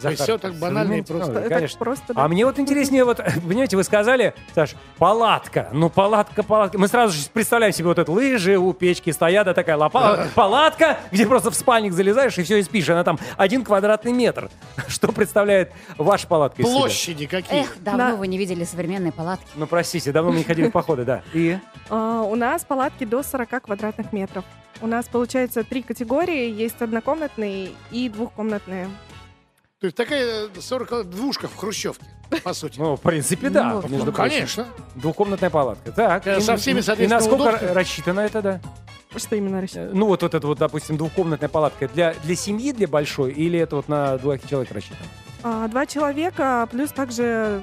[0.00, 1.24] То есть всё так банально и современные просто.
[1.26, 1.78] технологии, Это Конечно.
[1.78, 2.24] просто, да.
[2.24, 3.16] А мне вот интереснее, вот,
[3.48, 5.68] понимаете, вы сказали, Саш, палатка.
[5.72, 6.78] Ну, палатка, палатка.
[6.78, 10.98] Мы сразу же представляем себе вот это лыжи у печки стоят, а такая лопа, палатка,
[11.12, 12.88] где просто в спальник залезаешь и все, и спишь.
[12.90, 14.50] Она там один квадратный метр.
[14.88, 16.78] Что представляет ваша палатка из себя?
[16.78, 17.60] Площади какие?
[17.62, 18.16] Эх, давно Да.
[18.16, 19.46] вы не видели современные палатки.
[19.54, 21.22] Ну, простите, давно мы не ходили в походы, да.
[21.32, 21.58] И?
[21.88, 24.44] А, у нас палатки до 40 квадратных метров.
[24.82, 26.50] У нас, получается, три категории.
[26.50, 28.88] Есть однокомнатные и двухкомнатные.
[29.80, 32.06] То есть такая 40 двушка в Хрущевке,
[32.42, 32.78] по сути.
[32.78, 33.74] Ну, в принципе, да.
[33.74, 34.34] Ну, между Ну, прочим.
[34.36, 34.66] конечно.
[34.94, 35.92] Двухкомнатная палатка.
[35.92, 36.26] Так.
[36.26, 37.70] Э, и- со всеми, и- соответственно, И насколько удобствами.
[37.72, 38.60] рассчитано это, да?
[39.16, 39.90] Что именно рассчитано?
[39.90, 43.58] Э, Ну, вот, вот это вот, допустим, двухкомнатная палатка для, для семьи, для большой, или
[43.58, 45.06] это вот на двух человек рассчитано?
[45.42, 47.62] А, Два человека, плюс также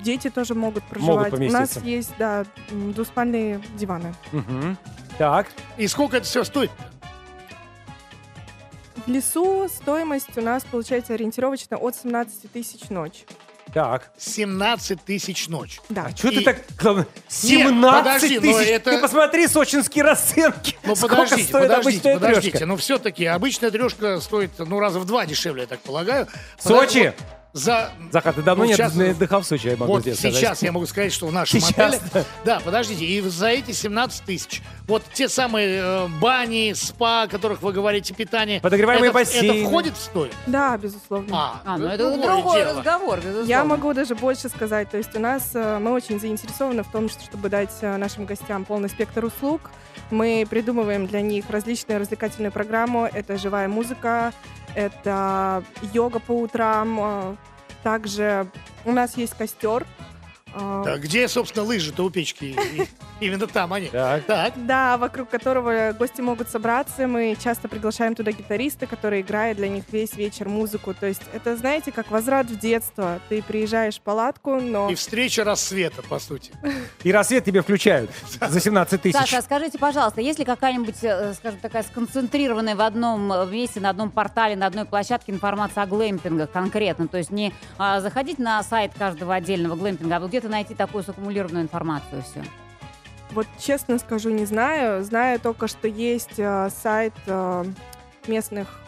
[0.00, 1.32] дети тоже могут проживать.
[1.32, 1.80] У нас поместиться.
[1.84, 4.12] есть, да, м, двуспальные диваны.
[4.32, 4.76] Мгм.
[5.16, 5.46] Так.
[5.76, 6.72] И сколько это все стоит?
[9.06, 13.24] В лесу стоимость у нас получается ориентировочно от 17 тысяч ночь.
[13.74, 14.10] Так.
[14.18, 15.80] 17 тысяч ночь.
[15.88, 16.06] Да.
[16.12, 16.58] А что ты И- так...
[16.78, 18.68] главное, 17 подожди, но тысяч!
[18.68, 20.76] это- Ты посмотри сочинские расценки!
[20.84, 22.50] Ну подождите, стоит подождите, подождите.
[22.50, 22.66] трешка?
[22.66, 26.28] Но все-таки обычная трешка стоит, ну, раза в два дешевле, я так полагаю.
[26.60, 27.14] Сочи?
[27.16, 27.90] Вот За...
[28.10, 30.36] Захар, ты давно Ну, не сейчас- отдыхал в Сочи, я могу Вот тебе сказать.
[30.36, 32.24] сейчас я могу сказать, что в нашем Сейчас, отеле...
[32.46, 32.60] да.
[32.60, 37.72] Подождите, и за эти 17 тысяч, вот те самые э, бани, спа, о которых вы
[37.72, 38.58] говорите, питание...
[38.62, 39.58] Подогреваемые это, бассейны.
[39.60, 40.38] Это входит в стоимость?
[40.46, 41.28] Да, безусловно.
[41.36, 42.78] А, А, ну ну, это другое другой дело.
[42.78, 43.48] разговор, безусловно.
[43.48, 44.90] Я могу даже больше сказать.
[44.90, 48.24] То есть у нас э, мы очень заинтересованы в том, что- чтобы дать э, нашим
[48.24, 49.60] гостям полный спектр услуг.
[50.10, 53.10] Мы придумываем для них различные развлекательные программы.
[53.12, 54.32] Это живая музыка,
[54.74, 56.98] это йога по утрам.
[57.00, 57.36] э,
[57.82, 58.46] Также
[58.84, 59.86] у нас есть костер.
[60.54, 62.44] Э, Так, где, собственно, лыжи-то у печки?
[62.44, 62.88] И-
[63.24, 63.86] Именно там они.
[63.88, 64.24] Так.
[64.24, 64.54] Так.
[64.66, 67.06] Да, вокруг которого гости могут собраться.
[67.06, 70.92] Мы часто приглашаем туда гитариста, который играет для них весь вечер музыку.
[70.92, 73.20] То есть это, знаете, как возврат в детство.
[73.28, 74.90] Ты приезжаешь в палатку, но...
[74.90, 76.50] И встреча рассвета, по сути.
[77.04, 78.10] И рассвет тебе включают
[78.40, 79.16] за 17 тысяч.
[79.16, 83.78] Саша, а скажите, пожалуйста, есть ли какая-нибудь, э, скажем, такая сконцентрированная в одном э, месте,
[83.80, 87.06] на одном портале, на одной площадке информация о глэмпингах конкретно?
[87.08, 91.04] То есть не а, заходить на сайт каждого отдельного глэмпинга, а вот где-то найти такую
[91.04, 92.42] саккумулированную информацию все.
[93.32, 95.02] Вот честно скажу, не знаю.
[95.04, 97.64] Знаю только, что есть э, сайт э,
[98.26, 98.81] местных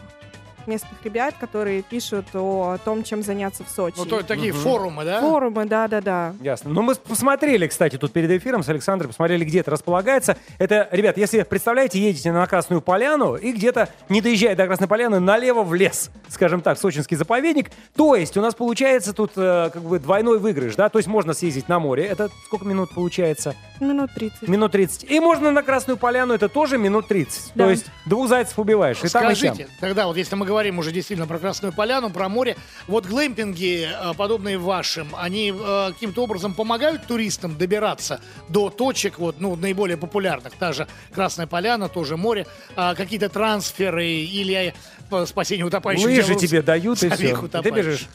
[0.67, 3.95] местных ребят, которые пишут о том, чем заняться в Сочи.
[3.97, 5.21] Ну, то такие форумы, да?
[5.21, 6.33] Форумы, да-да-да.
[6.41, 6.71] Ясно.
[6.71, 10.37] Ну, мы посмотрели, кстати, тут перед эфиром с Александром, посмотрели, где это располагается.
[10.57, 15.19] Это, ребят, если, представляете, едете на Красную Поляну и где-то, не доезжая до Красной Поляны,
[15.19, 17.71] налево в лес, скажем так, Сочинский заповедник.
[17.95, 20.89] То есть у нас получается тут э, как бы двойной выигрыш, да?
[20.89, 22.05] То есть можно съездить на море.
[22.05, 23.55] Это сколько минут получается?
[23.79, 24.47] Минут 30.
[24.47, 25.09] Минут 30.
[25.09, 27.51] И можно на Красную Поляну, это тоже минут 30.
[27.55, 27.65] Да.
[27.65, 29.03] То есть двух зайцев убиваешь.
[29.03, 29.35] И там, и.
[29.35, 32.55] Скажите, тогда вот если мы говорим уже действительно про Красную Поляну, про море,
[32.87, 39.39] вот глэмпинги, э, подобные вашим, они э, каким-то образом помогают туристам добираться до точек, вот,
[39.39, 44.73] ну, наиболее популярных, та же Красная Поляна, тоже море, а какие-то трансферы или
[45.11, 46.05] э, спасение утопающих.
[46.05, 47.45] Лыжи делают тебе дают, и все.
[47.45, 48.07] И ты бежишь.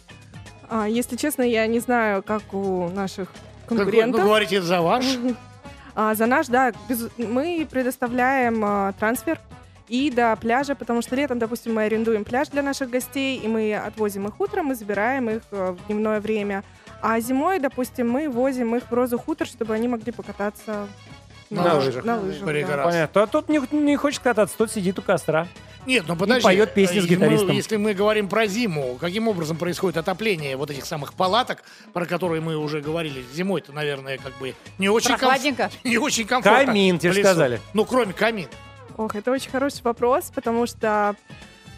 [0.68, 3.29] А, если честно, я не знаю, как у наших
[3.66, 4.20] Как вы, конкурентов.
[4.20, 5.05] ну, говорите, это за ваш?
[5.96, 9.40] А, за наш, да, без- мы предоставляем а, трансфер
[9.90, 13.74] и до пляжа, потому что летом, допустим, мы арендуем пляж для наших гостей, и мы
[13.74, 16.62] отвозим их утром и забираем их э, в дневное время.
[17.03, 20.87] А зимой, допустим, мы возим их в Розу Хутор, чтобы они могли покататься
[21.50, 22.05] На лыжах.
[22.05, 22.85] На лыжах, да.
[22.85, 23.22] Понятно.
[23.22, 25.48] А тут не, не хочет кататься, тот сидит у костра.
[25.87, 26.44] Нет, ну подожди.
[26.44, 27.48] поет песни с Э, гитаристом.
[27.48, 32.05] мы- если мы говорим про зиму, каким образом происходит отопление вот этих самых палаток, про
[32.07, 33.24] которые мы уже говорили?
[33.35, 35.70] Зимой-то, наверное, как бы не очень, комф- Прохладненько?
[35.83, 36.66] не очень комфортно.
[36.66, 37.61] Камин, тебе сказали.
[37.72, 38.46] Ну, кроме камин.
[38.96, 41.14] Ох, это очень хороший вопрос, потому что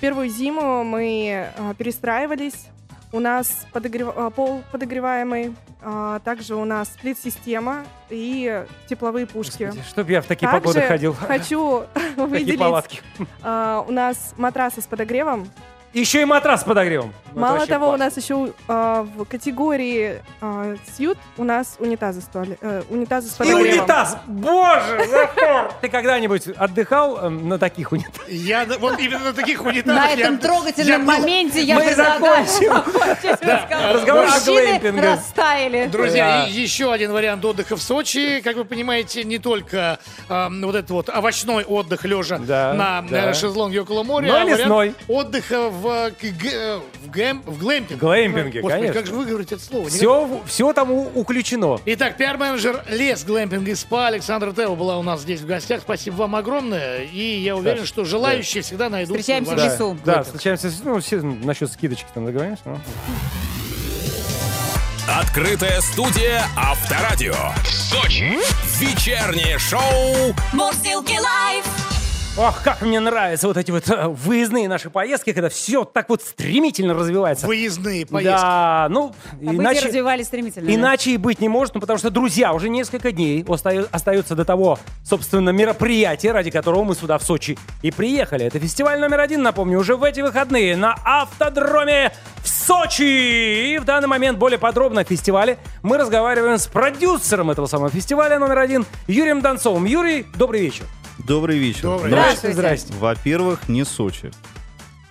[0.00, 2.66] первую зиму мы а, перестраивались.
[3.12, 9.70] У нас подогрев- а, пол подогреваемый, а, также у нас сплит-система и тепловые пушки.
[9.88, 11.14] Чтоб я в такие Также погоды ходил.
[11.14, 13.00] хочу Такие выделить, палатки.
[13.42, 15.48] а, у нас матрасы с подогревом.
[15.92, 17.12] Еще и матрас подогревом.
[17.34, 18.00] Мало того, у класс.
[18.00, 23.34] нас еще а, в категории а, сьют у нас унитазы с, туале- э, унитазы с
[23.34, 23.78] И подогревом.
[23.80, 24.16] унитаз!
[24.26, 25.06] Боже!
[25.10, 25.72] Захар!
[25.80, 28.28] Ты когда-нибудь отдыхал эм, на таких унитазах?
[28.28, 32.72] Я вот именно на таких унитазах На этом трогательном моменте я Мы закончим.
[33.92, 34.26] разговор.
[34.26, 35.00] О глэмпинге.
[35.00, 35.86] растаяли.
[35.86, 38.40] Друзья, и еще один вариант отдыха в Сочи.
[38.42, 44.02] Как вы понимаете, не только вот этот вот овощной отдых лежа на э, шезлонге около
[44.02, 44.94] моря, Но а вариант лесной.
[45.08, 47.98] отдыха в, э, в, гэм- в глэмпинг.
[48.00, 48.94] Глэмпинге, Господи, конечно.
[49.00, 49.84] как же вы говорите это слово?
[49.86, 51.78] Никак- Все, все там у- уключено.
[51.86, 55.80] Итак, пиар-менеджер Лес Глэмпинг и СПА Александра Тева была у нас здесь в гостях.
[55.82, 57.04] Спасибо вам огромное.
[57.04, 59.98] И я уверен, Саш, что желающие всегда найдут Встречаемся в лесу.
[60.04, 60.70] Да, встречаемся.
[60.70, 62.62] с- Ну, все насчет скидочки там договоримся.
[62.66, 62.78] ну.
[65.08, 67.34] Открытая студия Авторадио.
[67.68, 68.38] Сочи.
[68.78, 71.91] Вечернее шоу Мурзилки лайф.
[72.34, 76.22] Ох, как мне нравятся вот эти вот э, выездные наши поездки, когда все так вот
[76.22, 77.46] стремительно развивается.
[77.46, 78.40] Выездные поездки.
[78.40, 80.66] Да, ну, События иначе, развивались стремительно.
[80.66, 80.74] да?
[80.74, 84.78] иначе и быть не может, ну, потому что, друзья, уже несколько дней остается до того,
[85.04, 88.46] собственно, мероприятия, ради которого мы сюда в Сочи и приехали.
[88.46, 93.74] Это фестиваль номер один, напомню, уже в эти выходные на автодроме в Сочи.
[93.74, 98.38] И в данный момент более подробно о фестивале мы разговариваем с продюсером этого самого фестиваля
[98.38, 99.84] номер один Юрием Донцовым.
[99.84, 100.86] Юрий, добрый вечер.
[101.18, 101.82] Добрый вечер.
[101.82, 102.54] Добрый Но, Здравствуйте.
[102.56, 102.92] Здрасте.
[102.98, 104.30] Во-первых, не Сочи.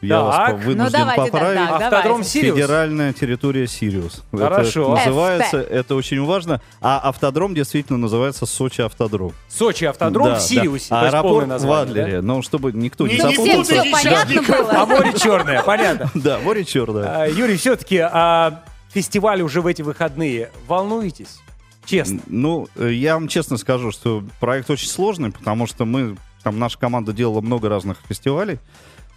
[0.01, 0.25] Я Так.
[0.25, 1.55] вас Ну, вынужден давайте, да, поправить.
[1.59, 1.75] да.
[1.75, 2.29] Автодром давайте.
[2.29, 2.55] Сириус.
[2.57, 4.23] Федеральная территория Сириус.
[4.35, 4.95] Хорошо.
[4.95, 6.59] Это называется, это очень важно.
[6.81, 9.33] А автодром действительно называется Сочи автодром.
[9.47, 10.87] Сочи автодром Да, в Сириусе.
[10.89, 10.99] да.
[11.01, 12.21] то есть полное Аэропорт в название, Адлере.
[12.21, 13.63] Но чтобы никто не, Не- не запутался.
[13.73, 14.57] Всем сейчас понятно никого.
[14.63, 14.71] было?
[14.73, 14.81] да?
[14.81, 16.11] А море черное, понятно.
[16.15, 17.21] Да, море черное.
[17.23, 18.03] А, Юрий, все-таки
[18.91, 20.49] фестиваль уже в эти выходные.
[20.67, 21.37] Волнуетесь?
[21.85, 22.19] Честно.
[22.27, 26.77] Ну, э, я вам честно скажу, что проект очень сложный, потому что мы, там наша
[26.77, 28.59] команда делала много разных фестивалей,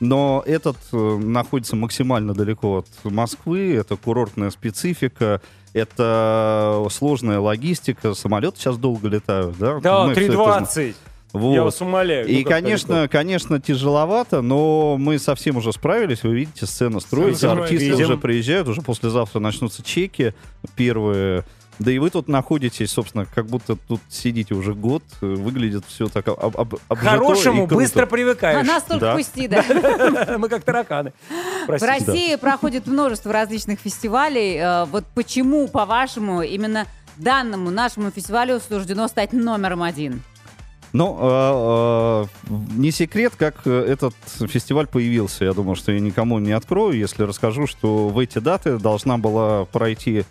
[0.00, 5.40] но этот э, находится максимально далеко от Москвы, это курортная специфика,
[5.72, 9.80] это сложная логистика, самолеты сейчас долго летают, да?
[9.80, 10.64] Да, Мы всё это знаем.
[10.64, 10.94] 3.20.
[11.32, 11.52] Вот.
[11.52, 12.28] Я вас умоляю.
[12.28, 13.12] И, Ну, конечно, далеко.
[13.12, 16.22] конечно, тяжеловато, но мы совсем уже справились.
[16.22, 18.04] Вы видите, сцена строится, артисты видим.
[18.04, 20.32] уже приезжают, уже послезавтра начнутся чеки
[20.76, 21.44] первые.
[21.80, 26.06] Да и вы тут находитесь, собственно, как будто тут сидите уже год, э, выглядит все
[26.08, 27.74] так об, об, К хорошему и круто.
[27.74, 28.66] быстро А привыкаешь.
[28.66, 29.16] нас только Да.
[29.16, 29.64] пусти, да.
[30.38, 31.12] Мы как тараканы.
[31.66, 31.82] В.
[31.82, 34.56] России проходит множество различных фестивалей.
[34.56, 40.22] Э, Вот почему, по-вашему, именно данному нашему фестивалю суждено стать номером один?
[40.92, 44.14] Ну, э, э, не секрет, как э, этот
[44.48, 45.44] фестиваль появился.
[45.44, 49.64] Я думаю, что я никому не открою, если расскажу, что в эти даты должна была
[49.64, 50.24] пройти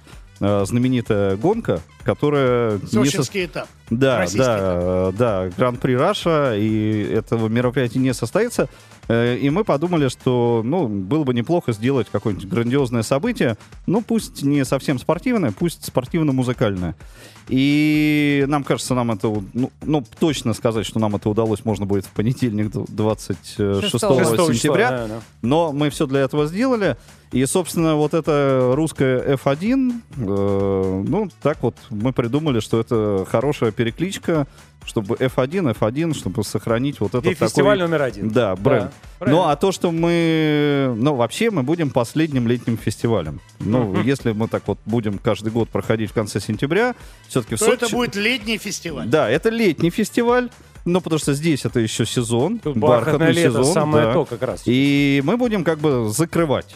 [0.44, 2.80] э, знаменитая гонка, которая...
[2.80, 3.68] не Сочинский этап.
[3.90, 8.68] Да, Российский да, э, да, Гран-при Раша, и этого мероприятия не состоится.
[9.08, 14.44] Э, И мы подумали, что, ну, было бы неплохо сделать какое-нибудь грандиозное событие, ну, пусть
[14.44, 16.96] не совсем спортивное, пусть спортивно-музыкальное.
[17.50, 22.06] И нам кажется, нам это, ну, ну, точно сказать, что нам это удалось, можно будет
[22.06, 23.82] в понедельник, д- 26 Шестого.
[23.90, 24.90] Шестого числа, сентября.
[24.92, 25.20] да, да.
[25.42, 26.96] Но мы все для этого сделали.
[27.34, 33.72] И, собственно, вот эта русская F1, э, ну, так вот мы придумали, что это хорошая
[33.72, 34.48] перекличка,
[34.86, 37.90] чтобы F1, F1, чтобы сохранить вот этот И фестиваль такой...
[37.92, 38.30] номер один.
[38.30, 38.92] Да, бренд.
[39.20, 39.42] правильно.
[39.42, 40.94] ну, а то, что мы...
[40.98, 43.40] Ну, вообще мы будем последним летним фестивалем.
[43.60, 46.96] Ну, если мы так вот будем каждый год проходить в конце сентября,
[47.28, 49.08] все-таки в То это Сочи- будет летний фестиваль.
[49.08, 50.50] Да, это летний фестиваль.
[50.86, 53.74] Ну, потому что здесь это еще сезон, Тут бархатный лето, сезон.
[53.74, 54.14] самое да.
[54.14, 54.64] то как раз.
[54.66, 56.76] И мы будем как бы закрывать.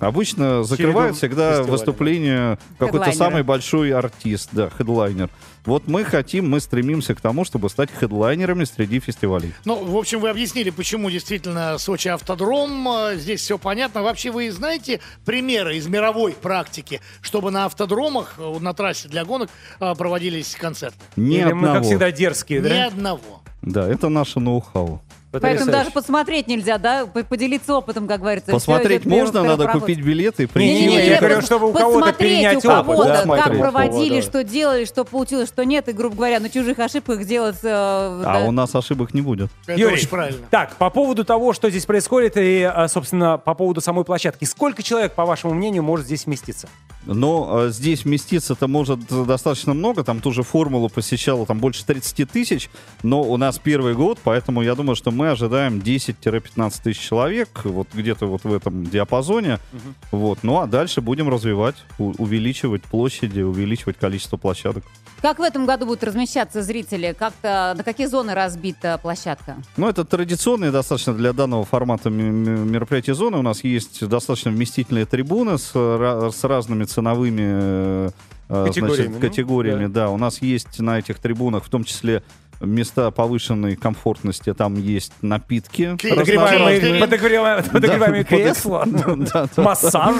[0.00, 1.70] Обычно закрывают всегда фестиваля.
[1.72, 5.30] выступление какой-то самый большой артист, да, хедлайнер.
[5.64, 9.54] Вот мы хотим, мы стремимся к тому, чтобы стать хедлайнерами среди фестивалей.
[9.64, 12.86] Ну, в общем, вы объяснили, почему действительно Сочи автодром.
[12.88, 14.02] Э, Здесь все понятно.
[14.02, 19.48] Вообще, вы знаете примеры из мировой практики, чтобы на автодромах, э, на трассе для гонок
[19.80, 20.98] э, проводились концерты?
[21.16, 21.84] Ни Или мы, как одного.
[21.86, 22.86] всегда, дерзкие, Ни да?
[22.88, 23.42] одного.
[23.62, 25.00] Да, это наше ноу-хау.
[25.40, 27.06] Поэтому даже посмотреть нельзя, да?
[27.06, 28.50] Поделиться опытом, как говорится.
[28.50, 30.72] Посмотреть можно, надо купить билеты и прийти.
[30.74, 35.04] Не-не-не, Не-не-не, я говорю, чтобы у кого-то посмотреть перенять опыт, как проводили, что делали, что
[35.04, 37.58] получилось, что нет, и, грубо говоря, на чужих ошибках делать...
[37.62, 38.44] э, А да.
[38.46, 39.50] у нас ошибок не будет.
[39.66, 40.46] Это Юрий, очень правильно.
[40.50, 44.44] Так, по поводу того, что здесь происходит, и, а, собственно, по поводу самой площадки.
[44.44, 46.68] Сколько человек, по вашему мнению, может здесь вместиться?
[47.06, 50.04] Но э, здесь вместиться-то может достаточно много.
[50.04, 52.70] Там ту же формулу посещало там больше 30 тысяч.
[53.02, 57.48] Но у нас первый год, поэтому я думаю, что мы ожидаем 10-15 тысяч человек.
[57.64, 59.58] Вот где-то вот в этом диапазоне.
[60.10, 60.40] Вот.
[60.42, 64.84] Ну а дальше будем развивать, у- увеличивать площади, увеличивать количество площадок.
[65.22, 67.14] Как в этом году будут размещаться зрители?
[67.18, 69.56] Как-то на какие зоны разбита площадка?
[69.76, 73.38] Ну, это традиционные достаточно для данного формата м- м- мероприятия зоны.
[73.38, 78.10] У нас есть достаточно вместительные трибуны с, ра- с разными ценовыми э,
[78.50, 79.86] э, Категориями, значит, ну, категориями.
[79.86, 80.10] Да.
[80.10, 82.22] у нас есть на этих трибунах в том числе
[82.60, 84.52] места повышенной комфортности.
[84.54, 85.96] Там есть напитки.
[86.08, 89.62] Подогреваемые, подогреваемые, подогреваемые Да, кресла, Да, да, да.
[89.62, 90.16] массаж.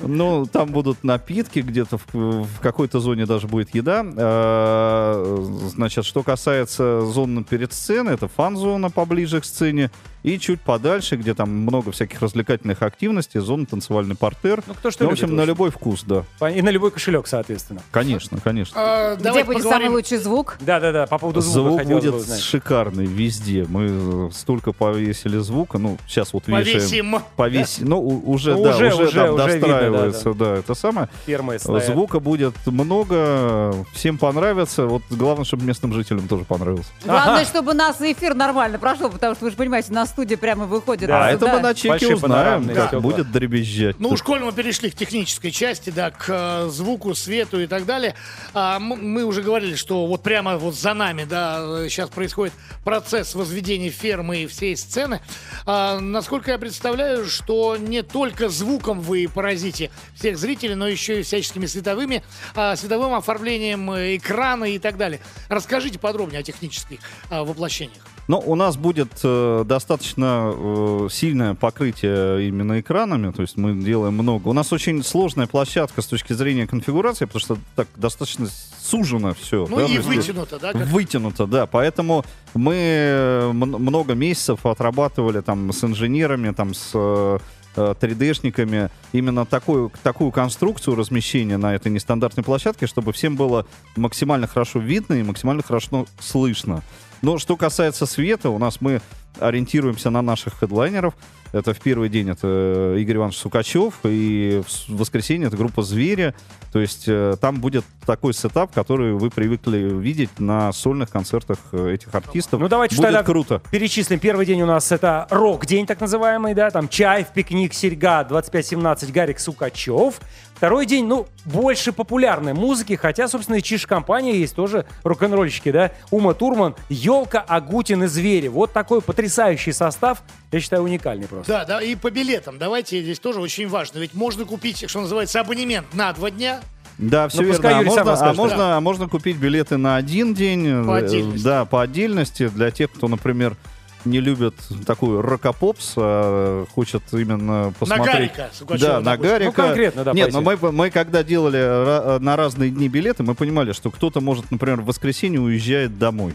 [0.00, 4.04] Ну, там будут напитки, где-то в, в какой-то зоне даже будет еда.
[4.16, 5.36] Э,
[5.74, 9.90] Значит, что касается зоны перед сценой, это фан-зона поближе к сцене.
[10.24, 14.62] И чуть подальше, где там много всяких развлекательных активностей, зона танцевальный портер.
[14.66, 16.24] Ну, кто что Ну, в любит, общем, в на любой вкус, да.
[16.50, 17.80] И на любой кошелек, соответственно.
[17.92, 18.74] Конечно, конечно.
[18.76, 19.70] А, Где будет поговорим.
[19.70, 20.56] самый лучший звук?
[20.60, 23.64] Да-да-да, по поводу звука Звук будет шикарный везде.
[23.68, 25.78] Мы э, столько повесили звука.
[25.78, 26.64] Ну, сейчас вот вешаем.
[26.78, 27.22] Повесим.
[27.36, 27.88] Повесим.
[27.88, 30.74] Ну, у- уже, Ну, да, уже- уже, уже- там уже видно, да, достраивается, да, это
[30.74, 31.08] самое.
[31.26, 31.84] Фермы стоят.
[31.86, 34.86] Звука будет много, всем понравится.
[34.86, 36.90] Вот главное, чтобы местным жителям тоже понравилось.
[37.04, 41.08] Главное, чтобы нас эфир нормально прошел, потому что вы же понимаете, на студии прямо выходит.
[41.08, 43.98] Да, а это мы на чеке узнаем, как будет дребезжать.
[43.98, 47.86] Ну уж коль мы перешли к технической части, да, к э, звуку, свету и так
[47.86, 48.14] далее,
[48.54, 53.90] а, мы уже говорили, что вот прямо вот за нами, да, сейчас происходит процесс возведения
[53.90, 55.20] фермы и всей сцены.
[55.66, 61.22] А, насколько я представляю, что не только звуком вы поразите всех зрителей, но еще и
[61.22, 62.22] всяческими световыми,
[62.54, 65.20] а, световым оформлением э, экрана и так далее.
[65.48, 66.98] Расскажите подробнее о технических
[67.30, 68.02] а, воплощениях.
[68.28, 74.12] Но у нас будет э, достаточно э, сильное покрытие именно экранами, то есть мы делаем
[74.14, 74.48] много.
[74.48, 78.46] У нас очень сложная площадка с точки зрения конфигурации, потому что так достаточно
[78.82, 79.66] сужено все.
[79.68, 80.72] Ну и вытянуто, да?
[80.74, 81.64] как- Вытянуто, да.
[81.66, 87.38] Поэтому мы э, много месяцев отрабатывали там с инженерами, там с э,
[87.76, 93.64] э, 3D-шниками именно такую, такую конструкцию размещения на этой нестандартной площадке, чтобы всем было
[93.96, 96.82] максимально хорошо видно и максимально хорошо слышно.
[97.22, 99.00] Но что касается света, у нас мы
[99.40, 101.14] ориентируемся на наших хедлайнеров.
[101.52, 106.34] Это в первый день это Игорь Иванович Сукачев, и в воскресенье это группа «Звери».
[106.72, 111.94] То есть э, там будет такой сетап, который вы привыкли видеть на сольных концертах э,
[111.94, 112.60] этих артистов.
[112.60, 113.62] Ну, давайте будет тогда круто.
[113.70, 114.18] перечислим.
[114.18, 119.40] Первый день у нас это рок-день, так называемый, да, там чай, пикник, серьга, 25-17, Гарик
[119.40, 120.20] Сукачев.
[120.54, 125.92] Второй день, ну, больше популярной музыки, хотя, собственно, и чиш-компания есть тоже рок-н-ролльщики, да.
[126.10, 128.48] Ума Турман, Елка, Агутин и Звери.
[128.48, 130.22] Вот такой потрясающий состав,
[130.52, 131.52] я считаю, уникальный просто.
[131.52, 132.58] Да, да, и по билетам.
[132.58, 133.98] Давайте здесь тоже очень важно.
[133.98, 136.60] Ведь можно купить, что называется, абонемент на два дня.
[136.98, 137.78] Да, все Ну, верно.
[137.78, 140.84] А можно, а, можно, а можно купить билеты на один день.
[140.84, 141.44] По э, отдельности.
[141.44, 142.48] Да, по отдельности.
[142.48, 143.56] Для тех, кто, например,
[144.04, 144.54] не любит
[144.86, 148.32] такую рокопопс, а хочет именно посмотреть...
[148.34, 149.30] Гарика Сукачева, Да, на допустим.
[149.30, 149.46] Гарика.
[149.46, 153.72] Ну, конкретно, да, Нет, но мы, мы когда делали на разные дни билеты, мы понимали,
[153.72, 156.34] что кто-то может, например, в воскресенье уезжает домой.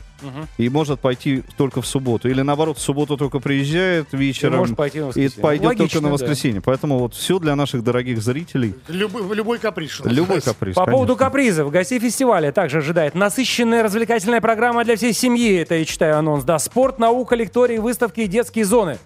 [0.57, 2.29] И может пойти только в субботу.
[2.29, 4.59] Или наоборот, в субботу только приезжает вечером.
[4.59, 6.13] может пойти на и пойдет Логично, только на да.
[6.13, 6.61] воскресенье.
[6.61, 8.73] Поэтому вот все для наших дорогих зрителей.
[8.87, 9.91] Любой, любой каприз.
[9.91, 10.75] что Любой каприз.
[10.75, 11.25] По поводу конечно.
[11.25, 15.57] капризов, гостей фестиваля также ожидает насыщенная развлекательная программа для всей семьи.
[15.57, 16.43] Это я читаю анонс.
[16.45, 18.97] Да, спорт, наука, лектории, выставки и детские зоны.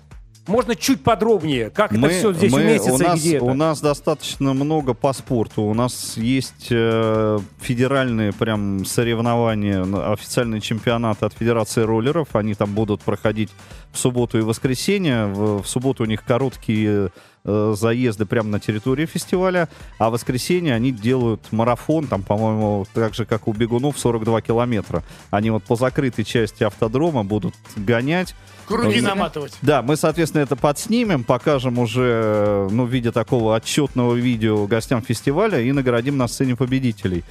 [0.47, 3.43] Можно чуть подробнее, как это все здесь мы- уместится у нас, и где это?
[3.45, 5.63] У нас достаточно много по спорту.
[5.63, 9.83] У нас есть э, федеральные прям соревнования,
[10.13, 12.33] официальные чемпионаты от Федерации роллеров.
[12.37, 13.49] Они там будут проходить
[13.91, 15.25] в субботу и воскресенье.
[15.25, 17.11] В, в субботу у них короткие
[17.47, 23.15] э, заезды прямо на территории фестиваля, а в воскресенье они делают марафон, там, по-моему, так
[23.15, 25.03] же, как у бегунов, 42 километра.
[25.31, 28.35] Они вот по закрытой части автодрома будут гонять.
[28.67, 29.57] Круги наматывать.
[29.61, 35.61] да, мы, соответственно, это подснимем, покажем уже, ну, в виде такого отчетного видео гостям фестиваля
[35.61, 37.23] и наградим на сцене победителей.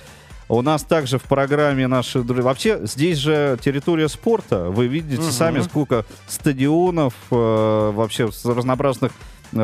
[0.48, 2.20] У нас также в программе наши...
[2.22, 4.70] Вообще, здесь же территория спорта.
[4.70, 9.12] Вы видите сами, сколько стадионов, э, вообще разнообразных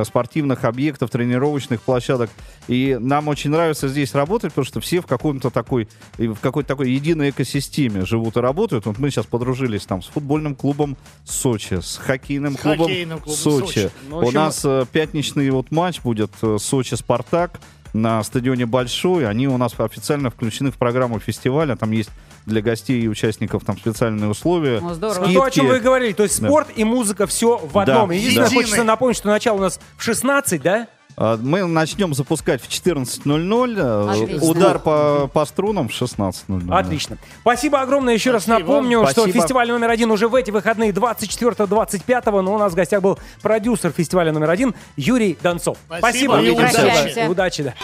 [0.04, 2.30] спортивных объектов, тренировочных площадок.
[2.68, 6.90] И нам очень нравится здесь работать, потому что все в каком-то такой, в какой-то такой
[6.90, 8.86] единой экосистеме живут и работают.
[8.86, 13.38] Вот мы сейчас подружились там с футбольным клубом Сочи, с хоккейным С клубом, хоккейным клубом
[13.38, 13.66] Сочи.
[13.66, 13.90] Сочи.
[14.08, 17.60] Ну, в У общем, нас э, пятничный вот матч будет э, Сочи-Спартак
[17.92, 19.28] на стадионе Большой.
[19.28, 21.76] Они у нас официально включены в программу фестиваля.
[21.76, 22.10] Там есть
[22.46, 24.78] для гостей и участников там специальные условия.
[24.78, 25.26] О, здорово.
[25.26, 25.70] Ну, то, о чем скидки.
[25.70, 26.12] вы и говорили.
[26.12, 26.48] То есть Да.
[26.48, 28.08] спорт и музыка все в одном.
[28.08, 28.14] Да.
[28.14, 28.62] Единственное, Единый.
[28.62, 30.88] хочется напомнить, что начало у нас в 16, да?
[31.14, 33.76] А, Мы начнем запускать в 14.00.
[33.76, 34.38] э.
[34.40, 36.74] Удар по, по струнам в 16.00.
[36.74, 37.18] Отлично.
[37.42, 38.14] Спасибо огромное.
[38.14, 38.66] Еще раз Спасибо.
[38.66, 39.40] напомню, что Спасибо.
[39.42, 43.90] фестиваль номер один уже в эти выходные 24-25, но у нас в гостях был продюсер
[43.92, 45.76] фестиваля номер один Юрий Донцов.
[45.86, 46.40] Спасибо Спасибо.
[46.40, 46.56] и Юрий.
[46.56, 47.28] удачи.
[47.28, 47.74] Удачи, да.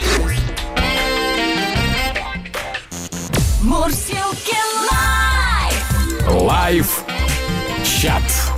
[4.91, 5.85] Live!
[6.29, 7.05] Live
[7.85, 8.58] чат.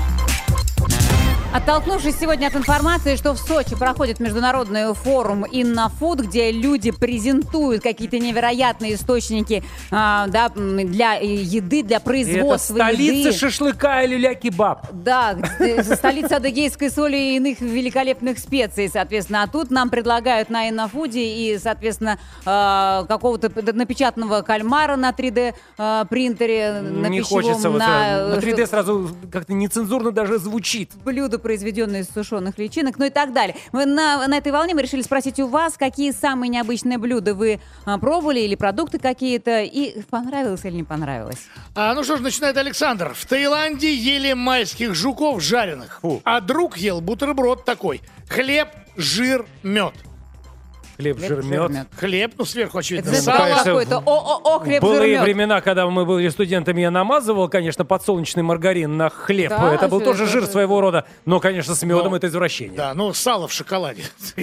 [1.53, 8.21] Оттолкнувшись сегодня от информации, что в Сочи проходит международный форум Иннофуд, где люди презентуют какие-то
[8.21, 13.33] невероятные источники а, да, для э, еды, для И это производства столица еды.
[13.33, 14.87] шашлыка и люля-кебаб.
[14.93, 19.43] Да, э, столица адыгейской соли и иных великолепных специй, соответственно.
[19.43, 26.05] А тут нам предлагают на Иннофуде и, соответственно, э, какого-то напечатанного кальмара на 3D э,
[26.09, 27.87] принтере, на Не хочется вот на,
[28.29, 30.93] на э, 3D сразу как-то нецензурно даже звучит.
[31.05, 33.57] блюда, произведенные из сушеных личинок, ну и так далее.
[33.73, 37.61] Мы на, на этой волне мы решили спросить у вас, какие самые необычные блюда вы
[37.85, 41.47] а, пробовали или продукты какие-то, и понравилось или не понравилось.
[41.75, 43.13] А, ну что ж, начинает Александр.
[43.15, 46.21] В Таиланде ели майских жуков жареных, Фу.
[46.25, 48.01] а друг ел бутерброд такой.
[48.29, 49.95] Хлеб, жир, мед.
[51.01, 51.71] Хлеб, Хлеб, жир, жир, мед.
[51.71, 51.87] мед.
[51.97, 53.39] Хлеб, ну сверху очевидно, Это сало.
[53.39, 55.23] конечно, какой-то о-о-о, хлеб, жир, Былые мед.
[55.23, 59.51] времена, когда мы были студентами, я намазывал, конечно, подсолнечный маргарин на хлеб.
[59.51, 61.05] Да, это был тоже это жир своего рода.
[61.25, 62.77] Но, конечно, с медом Ну, это извращение.
[62.77, 64.03] Да, ну сало в шоколаде.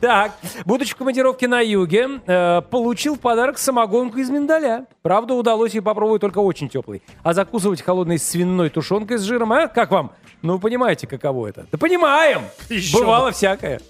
[0.00, 0.32] Так,
[0.66, 4.86] будучи в командировке на юге, э, получил в подарок самогонку из миндаля.
[5.00, 7.02] Правда, удалось ей попробовать только очень теплый.
[7.22, 9.66] А закусывать холодной свиной тушенкой с жиром, а?
[9.68, 10.12] Как вам?
[10.42, 11.66] Ну, понимаете, каково это?
[11.72, 12.42] Да понимаем!
[12.68, 13.80] Еще Бывало всякое.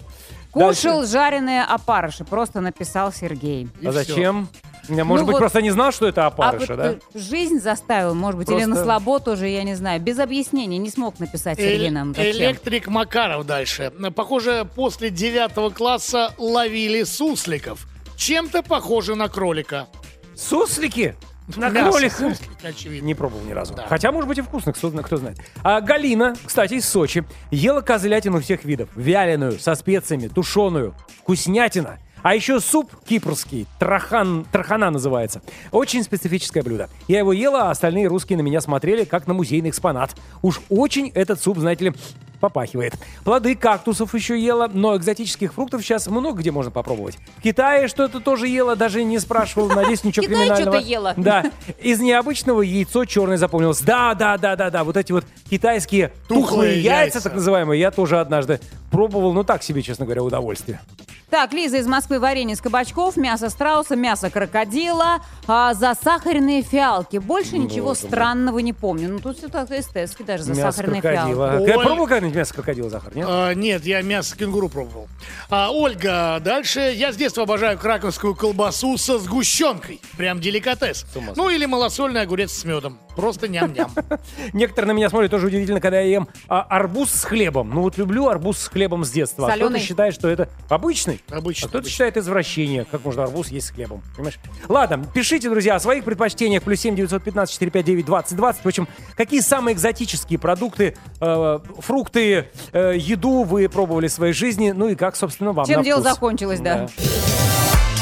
[0.55, 3.67] Кушал жареные опарыши, просто написал Сергей.
[3.85, 4.47] А зачем?
[4.87, 6.91] Я, может Ну быть, вот- просто не знал, что это А опарыша, вот да?
[6.91, 9.99] э, жизнь заставила, может быть, или Просто- на слабо тоже, я не знаю.
[9.99, 12.13] Без объяснений не смог написать Сергей нам.
[12.13, 12.31] Зачем?
[12.31, 13.91] Электрик Макаров дальше.
[14.15, 17.87] Похоже, после девятого класса ловили сусликов.
[18.15, 19.87] Чем-то похоже на кролика.
[20.35, 21.15] Суслики?
[21.55, 22.35] На Мясо, кролика.
[22.63, 23.05] очевидно.
[23.05, 23.75] Не пробовал ни разу.
[23.75, 23.85] Да.
[23.87, 25.37] Хотя, может быть, и вкусно, кто, кто знает.
[25.63, 28.89] А Галина, кстати, из Сочи, ела козлятину всех видов.
[28.95, 31.99] Вяленую, со специями, тушеную, вкуснятина.
[32.23, 35.43] А еще суп кипрский, трахан, трахана называется.
[35.71, 36.89] Очень специфическое блюдо.
[37.07, 40.15] Я его ела, а остальные русские на меня смотрели, как на музейный экспонат.
[40.41, 41.93] Уж очень этот суп, знаете ли,
[42.49, 42.93] попахивает.
[43.23, 47.17] Плоды кактусов еще ела, но экзотических фруктов сейчас много где можно попробовать.
[47.37, 50.61] В Китае что-то тоже ела, даже не спрашивал, надеюсь, ничего криминального.
[50.61, 51.13] что-то ела.
[51.17, 51.43] Да.
[51.81, 53.81] Из необычного яйцо черное запомнилось.
[53.81, 54.83] Да, да, да, да, да.
[54.83, 57.21] Вот эти вот китайские тухлые, Тухлые яйца, яйца.
[57.21, 58.59] так называемые, я тоже однажды
[58.91, 59.33] пробовал.
[59.33, 60.79] Ну так себе, честно говоря, удовольствие.
[61.31, 65.17] Так, Лиза из Москвы варенье из кабачков, мясо страуса, мясо крокодила,
[65.47, 67.17] а, засахаренные фиалки.
[67.17, 68.09] Больше ничего боже мой.
[68.09, 69.09] странного не помню.
[69.09, 71.51] Ну, тут все так эстетски даже, мясо засахаренные крокодила.
[71.51, 71.71] фиалки.
[71.71, 71.83] Ой.
[71.83, 73.27] пробовал когда-нибудь мясо крокодила, Захар, нет?
[73.29, 75.07] А, нет, я мясо кенгуру пробовал.
[75.49, 76.93] А, Ольга, дальше.
[76.95, 80.01] Я с детства обожаю краковскую колбасу со сгущенкой.
[80.17, 81.05] Прям деликатес.
[81.35, 82.99] Ну или малосольный огурец с медом.
[83.15, 83.91] Просто ням-ням.
[84.53, 87.69] Некоторые на меня смотрят тоже удивительно, когда я ем а, арбуз с хлебом.
[87.69, 89.51] Ну вот люблю арбуз с хлебом с детства.
[89.51, 91.21] А кто-то считает, что это обычный.
[91.29, 92.85] Обычный, А кто-то считает извращение.
[92.85, 94.01] Как можно арбуз есть с хлебом?
[94.15, 94.39] Понимаешь?
[94.67, 96.63] Ладно, пишите, друзья, о своих предпочтениях.
[96.63, 98.63] Плюс 7 915 459 20 20.
[98.63, 104.71] В общем, какие самые экзотические продукты, э, фрукты, э, еду вы пробовали в своей жизни?
[104.71, 106.11] Ну и как, собственно, вам Чем на дело вкус?
[106.13, 106.87] закончилось, да.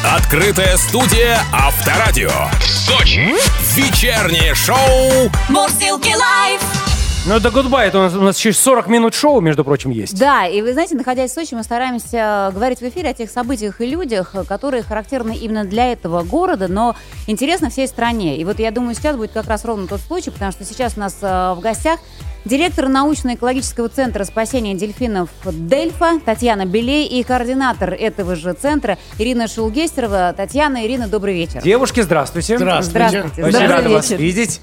[0.04, 2.30] Открытая студия Авторадио.
[2.60, 3.34] Сочи.
[3.76, 6.83] Вечернее шоу Мурзилки Live.
[7.26, 10.20] Ну это goodbye, это у нас, у нас еще 40 минут шоу, между прочим, есть.
[10.20, 13.80] Да, и вы знаете, находясь в Сочи, мы стараемся говорить в эфире о тех событиях
[13.80, 18.36] и людях, которые характерны именно для этого города, но интересно всей стране.
[18.36, 21.00] И вот я думаю, сейчас будет как раз ровно тот случай, потому что сейчас у
[21.00, 22.02] нас э, в гостях
[22.44, 30.34] директор научно-экологического центра спасения дельфинов Дельфа Татьяна Белей и координатор этого же центра Ирина Шулгестерова.
[30.36, 31.62] Татьяна, Ирина, добрый вечер.
[31.62, 32.58] Девушки, здравствуйте.
[32.58, 33.08] Здравствуйте.
[33.08, 33.44] Здравствуйте.
[33.44, 34.60] Очень Добрый рада вас видеть.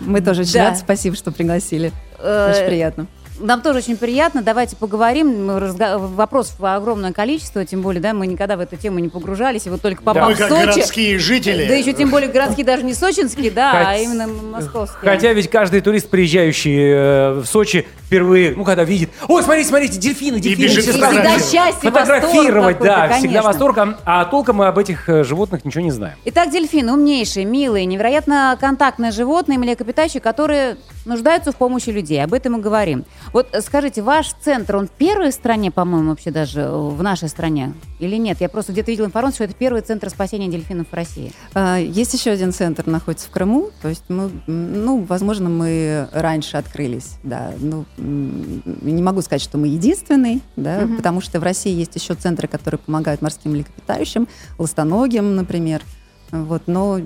[0.00, 0.64] Мы тоже очень Да.
[0.70, 1.92] рады, спасибо, что пригласили.
[2.18, 3.06] Э, Очень приятно.
[3.40, 4.42] Нам тоже очень приятно.
[4.42, 5.46] Давайте поговорим.
[5.46, 9.66] Мы разга- Вопросов огромное количество, тем более, да, мы никогда в эту тему не погружались.
[9.66, 10.60] И вот только попав Мы в как Сочи.
[10.66, 11.66] городские жители.
[11.66, 15.10] Да еще тем более городские, даже не сочинские, да, а Хот- именно московские.
[15.10, 19.98] Хотя ведь каждый турист, приезжающий э, в Сочи, впервые, ну, когда видит, ой, смотрите, смотрите,
[19.98, 20.66] дельфины, дельфины.
[20.66, 23.42] бежит все всегда сразу счастье, Фотографировать, восторг да, какой-то, всегда конечно.
[23.42, 26.16] восторг, а, а толком мы об этих э, животных ничего не знаем.
[26.24, 32.22] Итак, дельфины умнейшие, милые, невероятно контактные животные, млекопитающие, которые нуждаются в помощи людей.
[32.22, 33.04] Об этом мы говорим.
[33.32, 37.74] Вот скажите, ваш центр, он первый в стране, по-моему, вообще даже э, в нашей стране?
[37.98, 38.40] Или нет?
[38.40, 41.32] Я просто где-то видела информацию, что это первый центр спасения дельфинов в России.
[41.54, 43.70] А, Есть еще один центр, находится в Крыму.
[43.82, 47.16] То есть, мы, ну, возможно, мы раньше открылись.
[47.22, 50.96] Да, ну, не могу сказать, что мы единственный, да, Мгм.
[50.96, 54.28] потому что в России есть еще центры, которые помогают морским млекопитающим,
[54.58, 55.82] ластоногим, например.
[56.30, 56.98] Вот, но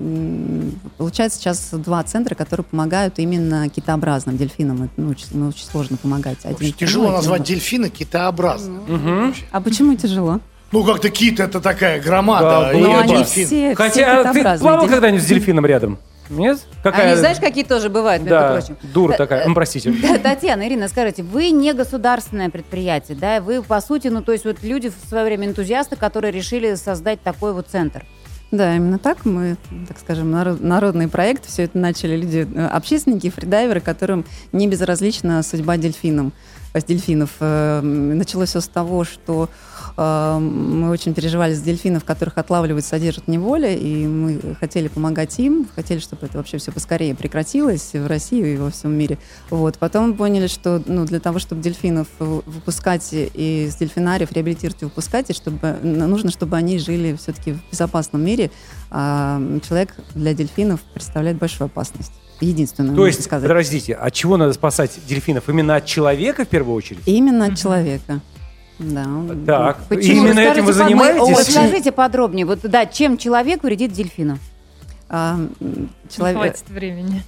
[0.97, 4.83] получается сейчас два центра, которые помогают именно китообразным дельфинам.
[4.83, 6.39] Это, ну, очень, ну, очень сложно помогать.
[6.45, 8.81] Один Крыму, Тяжело один назвать в- дельфина китообразным.
[8.87, 9.35] Мгм.
[9.51, 10.39] А почему тяжело?
[10.71, 12.71] Ну, как-то кит это такая Да, громада.
[12.73, 15.99] и Ну, они все, все Хотя ты плавал когда-нибудь с дельфином рядом?
[16.29, 16.59] Нет?
[16.83, 17.07] Какая...
[17.11, 18.77] Они, знаешь, какие тоже бывают, между да, прочим?
[18.93, 19.47] дура Э, такая.
[19.47, 19.91] Ну, простите.
[20.23, 23.41] Татьяна, Ирина, скажите, вы не государственное предприятие, да?
[23.41, 27.21] Вы, по сути, ну, то есть вот люди в свое время энтузиасты, которые решили создать
[27.21, 28.05] такой вот центр.
[28.51, 29.25] Да, именно так.
[29.25, 29.57] Мы,
[29.87, 31.45] так скажем, народ- народный проект.
[31.45, 36.33] Все это начали люди, э, общественники, фридайверы, которым не безразлична судьба дельфинам,
[36.73, 37.29] э, с дельфинов.
[37.41, 43.27] Э, Началось все с того, что э, мы очень переживали за дельфинов, которых отлавливают, содержат
[43.27, 48.53] неволе, и мы хотели помогать им, хотели, чтобы это вообще все поскорее прекратилось в России
[48.53, 49.17] и во всем мире.
[49.49, 49.77] Вот.
[49.77, 54.85] Потом мы поняли, что ну, для того, чтобы дельфинов выпускать и из дельфинариев реабилитировать и
[54.85, 58.51] выпускать, и чтобы, нужно, чтобы они жили все-таки в безопасном мире.
[58.91, 62.13] А человек для дельфинов представляет большую опасность.
[62.41, 63.49] Единственную, То есть, сказать.
[63.49, 65.49] подождите, от чего надо спасать дельфинов?
[65.49, 67.01] Именно от человека в первую очередь?
[67.05, 68.21] Именно от человека.
[68.79, 69.05] Да.
[69.45, 70.27] Так, Почему?
[70.27, 71.37] именно этим вы Расскажите, занимаетесь?
[71.37, 72.45] Вот скажите подробнее.
[72.45, 74.39] Вот, да, чем человек вредит дельфину?
[75.09, 76.37] А, Не человек...
[76.37, 77.23] хватит времени.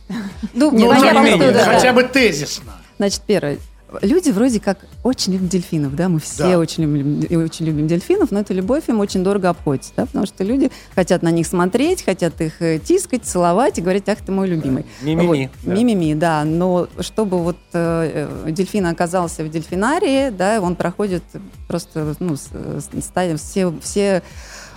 [0.54, 1.94] Ну, Нет, понятно, что да, Хотя да.
[1.94, 2.74] бы тезисно.
[2.98, 3.58] Значит, первое.
[4.02, 6.60] Люди вроде как очень любят дельфинов, да, мы все Да.
[6.60, 10.26] очень любим, и очень любим дельфинов, но эта любовь им очень дорого обходится, да, потому
[10.26, 14.32] что люди хотят на них смотреть, хотят их э, тискать, целовать и говорить, ах, ты
[14.32, 14.86] мой любимый.
[15.02, 15.50] Мимими, Вот.
[15.64, 15.74] да.
[15.74, 21.24] Мимими, да, но чтобы вот э, э, дельфин оказался в дельфинарии, да, он проходит
[21.68, 24.24] просто, ну, с- с- ста- все, все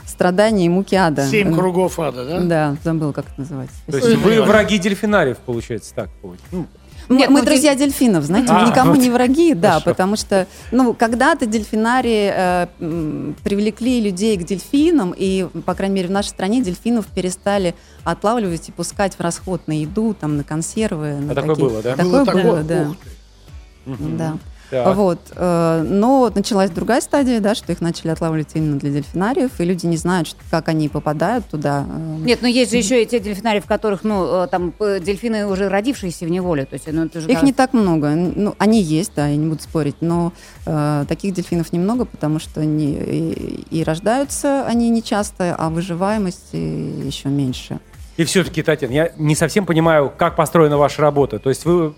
[0.07, 1.27] страдания и муки ада.
[1.27, 2.41] Семь Э, кругов ада, да?
[2.41, 3.75] Да, забыл, как это называется.
[3.87, 6.09] То есть вы враги дельфинариев, получается, так.
[6.53, 6.67] Ну,
[7.09, 8.99] Нет, мы ну, друзья дельфинов, знаете, А, мы никому вот.
[9.01, 9.85] не враги, да, Хорошо.
[9.91, 16.13] потому что, ну, когда-то дельфинарии э, привлекли людей к дельфинам, и, по крайней мере, в
[16.13, 17.75] нашей стране дельфинов перестали
[18.05, 21.15] отлавливать и пускать в расход на еду, там, на консервы.
[21.17, 21.97] на А такое такие- было, да?
[21.97, 22.63] Такое Было было, такое?
[22.65, 22.91] да.
[22.91, 22.97] Ух
[23.99, 24.05] ты.
[24.17, 24.35] Да.
[24.71, 24.97] Так.
[24.97, 25.19] Вот.
[25.37, 29.87] э, Но началась другая стадия, да, что их начали отлавливать именно для дельфинариев, и люди
[29.87, 31.85] не знают, что- как они попадают туда.
[31.89, 35.47] э, Нет, но есть же еще и те дельфинарии, в которых, ну, э, там, дельфины
[35.47, 36.65] уже родившиеся в неволе.
[36.65, 38.11] То есть, ну, это же Их как- не так много.
[38.15, 40.33] Ну, они есть, да, я не буду спорить, но
[40.67, 46.53] э, таких дельфинов немного, потому что они и, и рождаются они не часто, а выживаемость
[46.53, 47.81] еще меньше.
[48.17, 51.39] И все-таки, Татьяна, я не совсем понимаю, как построена ваша работа.
[51.39, 51.95] То есть вы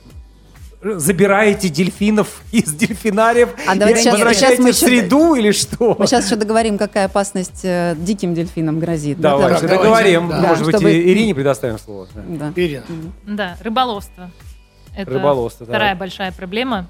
[0.83, 5.97] забираете дельфинов из дельфинариев А и сейчас- возвращаете сейчас мы в среду или что?
[5.99, 9.21] Мы сейчас еще договорим, какая опасность э, диким дельфинам грозит.
[9.21, 10.29] Давайте Да, давайте, договорим.
[10.29, 10.41] да.
[10.41, 12.09] Может быть, чтобы- и Ирине предоставим слово.
[12.15, 12.23] Да.
[12.27, 12.53] Да.
[12.61, 12.85] Ирина.
[13.27, 14.31] Да, рыболовство.
[14.97, 15.73] Это Рыболовство, да.
[15.73, 16.89] вторая большая проблема.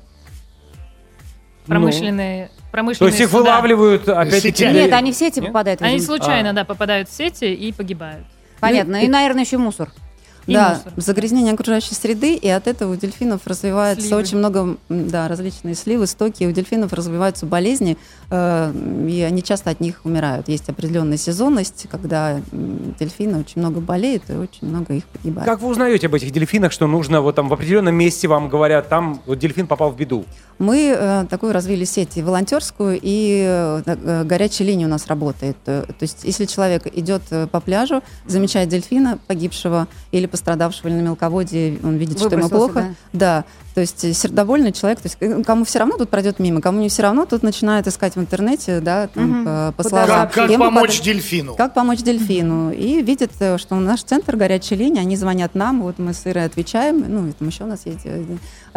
[1.66, 1.72] Ну.
[1.74, 3.40] Промышленные, То промышленные есть их суда.
[3.40, 4.64] вылавливают опять-таки...
[4.66, 5.48] Нет, они в сети Нет?
[5.48, 5.82] попадают.
[5.82, 6.52] Они случайно, А.
[6.52, 8.24] да, попадают в сети и погибают.
[8.60, 9.02] Понятно.
[9.02, 9.90] И, наверное, еще мусор.
[10.46, 10.92] И да, мусор.
[10.96, 14.20] загрязнение окружающей среды, и от этого у дельфинов развивается Сливы.
[14.20, 17.96] очень много, да, различные сливы, стоки, у дельфинов развиваются болезни,
[18.30, 18.72] э,
[19.08, 20.48] и они часто от них умирают.
[20.48, 25.48] Есть определенная сезонность, когда дельфины очень много болеют, и очень много их погибает.
[25.48, 28.88] Как вы узнаете об этих дельфинах, что нужно вот там в определенном месте вам говорят,
[28.88, 30.24] там вот дельфин попал в беду?
[30.58, 35.56] Мы э, такую развили сеть и волонтерскую, и э, э, горячая линия у нас работает.
[35.64, 41.78] То есть, если человек идет по пляжу, замечает дельфина погибшего или пострадавшего или на мелководье,
[41.82, 42.94] он видит, что ему плохо.
[43.12, 43.44] Да.
[43.74, 47.02] То есть сердобольный человек, то есть кому все равно тут пройдет мимо, кому не все
[47.02, 49.44] равно, тут начинает искать в интернете, да, там, Мгм.
[49.44, 50.06] по, по словам.
[50.08, 51.54] Как, как помочь под- дельфину?
[51.56, 52.70] как помочь дельфину?
[52.72, 56.46] И видят, э, что наш центр горячей линии, они звонят нам, вот мы с Ирой
[56.46, 58.06] отвечаем, ну, и там еще у нас есть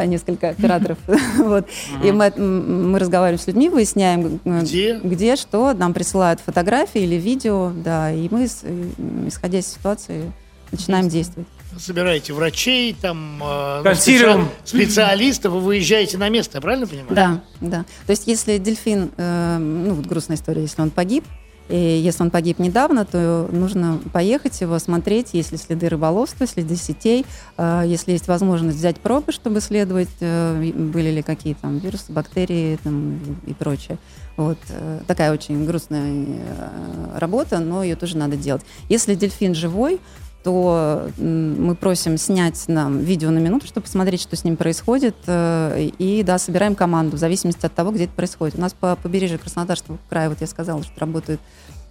[0.06, 0.98] несколько операторов,
[1.38, 1.68] вот,
[2.04, 5.00] и мы, мы разговариваем с людьми, выясняем, Где?
[5.04, 8.90] где, что, нам присылают фотографии или видео, да, и мы, э,
[9.28, 10.32] исходя из ситуации,
[10.72, 11.48] начинаем действовать.
[11.78, 14.50] Собираете врачей, там, э, ну, Консилиум.
[14.66, 17.16] специа- специалистов, вы выезжаете на место, я правильно понимаю?
[17.16, 17.86] Да, да.
[18.06, 21.24] То есть, если дельфин, э, ну вот грустная история, если он погиб,
[21.70, 26.76] и если он погиб недавно, то нужно поехать его осмотреть, есть ли следы рыболовства, следы
[26.76, 27.26] сетей,
[27.58, 32.80] э, если есть возможность взять пробы, чтобы исследовать, э, были ли какие там вирусы, бактерии
[32.84, 34.00] там, и, и прочее.
[34.36, 38.64] Вот э, такая очень грустная э, работа, но ее тоже надо делать.
[38.88, 40.00] Если дельфин живой,
[40.44, 45.90] то мы просим снять нам видео на минуту, чтобы посмотреть, что с ним происходит, э,
[45.98, 48.56] и да, собираем команду в зависимости от того, где это происходит.
[48.58, 51.42] У нас по побережью Краснодарского края, вот я сказала, что работают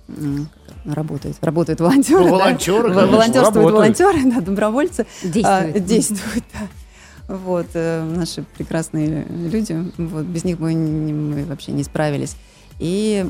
[0.08, 0.48] м,
[0.86, 2.20] работают, работают волонтеры.
[2.24, 2.30] Ну, да.
[2.44, 3.98] волонтеры, Во- конечно, волонтерствуют работают.
[4.00, 5.06] волонтеры, да, добровольцы.
[5.22, 5.76] Действует.
[5.76, 7.34] А, действуют, да.
[7.34, 12.36] Вот, э, наши прекрасные люди, вот, без них бы не- мы вообще не справились.
[12.78, 13.28] И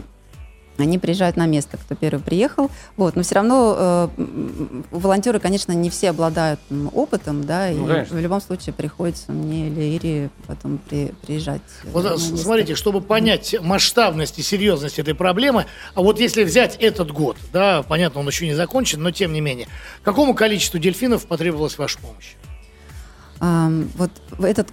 [0.79, 2.71] они приезжают на место, кто первый приехал.
[2.97, 3.75] Вот, но все равно
[4.17, 8.17] э, волонтеры, конечно, не все обладают м, опытом, да, Ну, и конечно.
[8.17, 11.61] в любом случае приходится мне или Ире потом при- приезжать.
[11.85, 12.37] э, Вот, на место.
[12.37, 17.83] смотрите, чтобы понять масштабность и серьезность этой проблемы, а вот если взять этот год, да,
[17.83, 19.67] понятно, он еще не закончен, но тем не менее,
[20.03, 22.35] какому количеству дельфинов потребовалась ваша помощь?
[23.41, 24.69] Ам, вот в этот...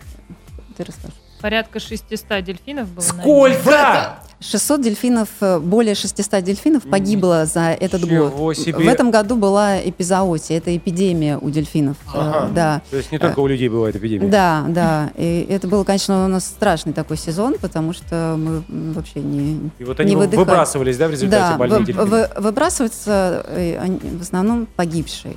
[0.77, 1.17] Ты расскажешь.
[1.41, 3.03] Порядка 600 дельфинов было.
[3.03, 4.19] Сколько?
[4.49, 8.57] 600 дельфинов, э, более 600 дельфинов погибло за этот Ничего год.
[8.57, 8.73] себе.
[8.77, 11.97] В этом году была эпизоотия, это эпидемия у дельфинов.
[12.13, 12.49] э, Ага.
[12.53, 12.81] Да.
[12.91, 14.27] То есть не только у людей бывает эпидемия.
[14.29, 15.11] Да, да.
[15.15, 19.83] И это был, конечно, у нас страшный такой сезон, потому что мы вообще не И
[19.83, 20.45] вот они не вы- выдыхали.
[20.45, 22.05] выбрасывались, да, в результате да, больные вы- дельфины?
[22.05, 25.35] вы- выбрасываются э, в основном погибшие.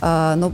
[0.00, 0.52] А, но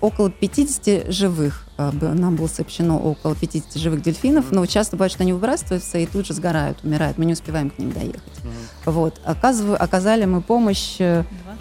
[0.00, 1.64] около 50 живых.
[1.78, 6.06] Б- Нам было сообщено около 50 живых дельфинов, но часто бывает, что они выбрасываются и
[6.06, 7.18] тут же сгорают, умирают.
[7.18, 8.22] Мы не успеваем к ним доехать.
[8.84, 9.20] Вот.
[9.24, 11.54] Оказываю, оказали мы помощь э, Два.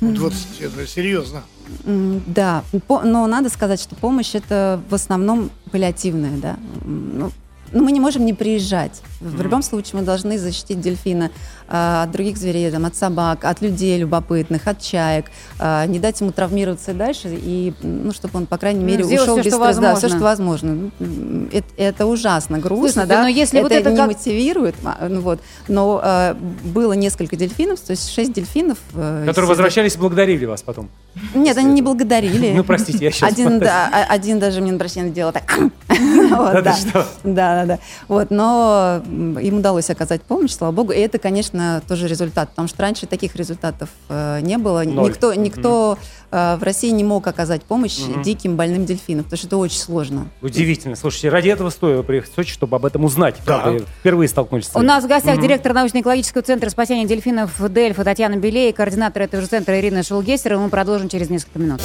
[0.00, 1.42] Ну, 20, это серьезно.
[1.84, 6.56] Да, но надо сказать, что помощь это в основном паллиативная, да.
[6.84, 7.30] Ну,
[7.70, 9.00] ну, мы не можем не приезжать.
[9.20, 11.30] В любом случае мы должны защитить дельфина
[11.74, 15.26] от других зверей, там, от собак, от людей любопытных, от чаек,
[15.58, 19.04] а, не дать ему травмироваться и дальше, и, ну, чтобы он, по крайней Ну, мере,
[19.04, 19.80] сделать ушел всё, без стресса.
[19.80, 20.90] Да, все, что возможно.
[21.00, 23.22] М, Это, это ужасно, грустно, Слушайте, да.
[23.22, 25.40] но если это вот это не как- мотивирует, а, ну, вот.
[25.68, 28.78] Но а, было несколько дельфинов, то есть шесть дельфинов.
[28.94, 30.88] э, Которые возвращались и благодарили вас потом.
[31.34, 32.52] Нет, они не благодарили.
[32.54, 33.32] Ну, простите, я сейчас...
[33.32, 35.58] Один, да, а- один даже мне на прощание сделал так.
[35.88, 36.72] Вот, Да да.
[36.76, 37.06] что?
[37.24, 37.78] Да, да, да.
[38.08, 39.02] Вот, но
[39.40, 40.92] им удалось оказать помощь, слава богу.
[40.92, 44.82] И это, конечно, тоже результат, потому что раньше таких результатов э, не было.
[44.84, 45.10] Ноль.
[45.10, 45.98] Никто, никто
[46.30, 48.22] э, в России не мог оказать помощь Мгм.
[48.22, 50.28] диким больным дельфинам, потому что это очень сложно.
[50.40, 50.96] Удивительно.
[50.96, 53.36] Слушайте, ради этого стоило приехать в Сочи, чтобы об этом узнать.
[53.44, 55.42] Правда, впервые столкнулись с У нас в гостях Мгм.
[55.44, 60.58] директор научно-экологического центра спасения дельфинов Дельфа Татьяна Белей и координатор этого же центра Ирина Шулгесера.
[60.58, 61.80] Мы продолжим через несколько минут.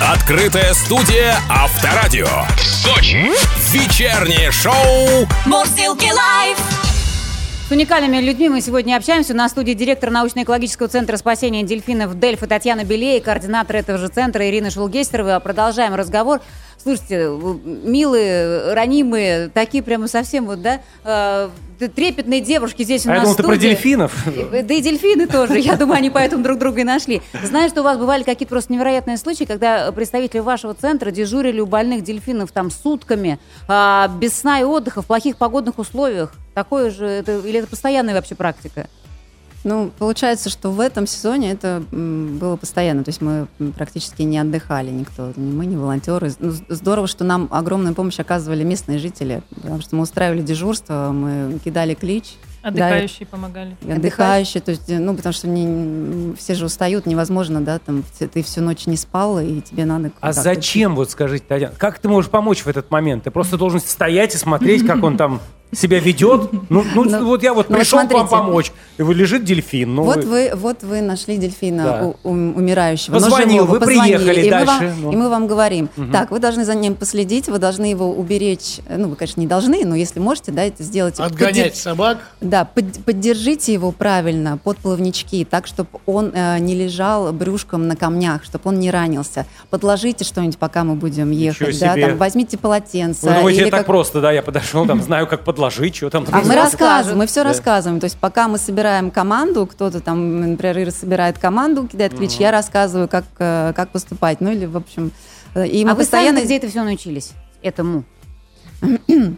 [0.00, 2.28] Открытая студия Авторадио.
[2.58, 3.30] Сочи.
[3.72, 6.75] Вечернее шоу Мурзилки лайф.
[7.66, 9.34] С уникальными людьми мы сегодня общаемся.
[9.34, 14.70] На студии директор научно-экологического центра спасения дельфинов Дельфа Татьяна Белей координатор этого же центра Ирина
[14.70, 15.40] Шулгестерова.
[15.40, 16.40] Продолжаем разговор.
[16.86, 17.28] Слушайте,
[17.84, 21.48] милые, ранимые, такие прямо совсем вот, да, э,
[21.96, 24.26] трепетные девушки здесь у А я нас думал, в ты про дельфинов.
[24.28, 25.58] И- Да и дельфины тоже.
[25.58, 27.22] Я думаю, они поэтому друг друга и нашли.
[27.42, 31.66] Знаю, что у вас бывали какие-то просто невероятные случаи, когда представители вашего центра дежурили у
[31.66, 36.34] больных дельфинов там сутками, а, без сна и отдыха, в плохих погодных условиях.
[36.54, 38.86] Такое же, это, или это постоянная вообще практика?
[39.64, 43.02] Ну, получается, что в этом сезоне это было постоянно.
[43.04, 43.46] То есть мы
[43.76, 45.32] практически не отдыхали никто.
[45.36, 46.32] Ни мы, ни волонтеры.
[46.38, 49.42] Ну, здорово, что нам огромную помощь оказывали местные жители.
[49.56, 52.34] Потому что мы устраивали дежурство, мы кидали клич.
[52.62, 53.76] Отдыхающие помогали.
[53.80, 58.42] Да, отдыхающие, то есть, ну, потому что не- все же устают, невозможно, да, там, ты-
[58.42, 60.10] всю ночь не спал, и тебе надо...
[60.20, 63.22] А зачем, вот скажите, Татьяна, как ты можешь помочь в этот момент?
[63.22, 65.40] Ты просто должен стоять и смотреть, как он там
[65.72, 66.50] себя ведет?
[66.70, 68.28] Ну, ну, вот я вот ну, вот пришел к вам смотрите.
[68.30, 69.94] помочь, и вот лежит дельфин.
[69.94, 72.02] Ну, вот, вы, вот вы нашли дельфина Да.
[72.04, 73.14] у- у- умирающего.
[73.14, 73.70] но Позвонил, живого.
[73.72, 75.12] вы Позвонили, приехали и мы дальше, вам- ну.
[75.12, 76.12] И мы вам говорим, Мгм.
[76.12, 78.78] так, вы должны за ним последить, вы должны его уберечь.
[78.88, 81.18] Ну, вы, конечно, не должны, но если можете, да, это сделать.
[81.20, 82.18] Отгонять Подде- собак.
[82.40, 87.96] Да, под- поддержите его правильно под плавнички, так, чтобы он э, не лежал брюшком на
[87.96, 89.46] камнях, чтобы он не ранился.
[89.70, 91.78] Подложите что-нибудь, пока мы будем ехать.
[91.80, 92.06] Да, себе.
[92.08, 93.26] там, возьмите полотенце.
[93.28, 94.32] Вы думаете, или это так как- просто, да?
[94.32, 96.24] Я подошел, там, знаю, как подложить, что там.
[96.30, 97.48] а мы рассказываем, мы все Да.
[97.50, 97.98] рассказываем.
[98.00, 102.42] То есть пока мы собираем команду, кто-то там, например, Ира собирает команду, кидает клич, Мгм.
[102.42, 104.40] я рассказываю, как, э, как поступать.
[104.40, 105.10] Ну или, в общем,
[105.54, 106.38] э, и мы а вы постоянно...
[106.38, 107.32] сами где это все научились?
[107.62, 108.04] Этому?
[108.82, 109.36] Жизнь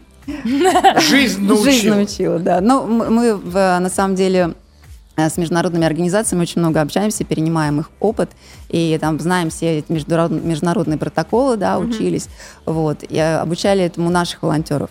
[1.00, 1.94] Жизнь научила.
[1.94, 2.60] научила, да.
[2.60, 4.54] Ну, мы, в- на самом деле
[5.16, 8.30] э, с международными организациями очень много общаемся, перенимаем их опыт,
[8.68, 12.28] и там знаем все эти международ- международные протоколы, да, учились,
[12.66, 14.90] вот, и обучали этому наших волонтеров.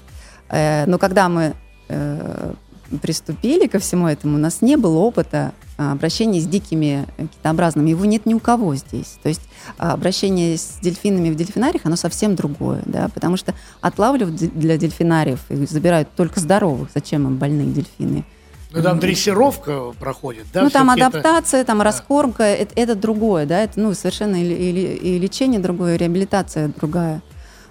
[0.50, 1.54] Э, Но когда мы
[1.90, 2.54] э,
[3.02, 7.90] приступили ко всему этому, у нас не было опыта а, обращения с дикими э, китообразными.
[7.90, 9.18] Его нет ни у кого здесь.
[9.22, 9.42] То есть
[9.78, 15.40] а, обращение с дельфинами в дельфинариях, оно совсем другое, да, потому что отлавливают для дельфинариев
[15.50, 16.90] и забирают только здоровых.
[16.96, 18.24] Зачем им больные дельфины?
[18.72, 20.64] Ну, там дрессировка проходит, да?
[20.64, 24.46] ну, там всё-таки это- адаптация, там раскормка, это, это другое, да, это ну, совершенно и,
[24.46, 27.22] и- и лечение другое, и реабилитация другая.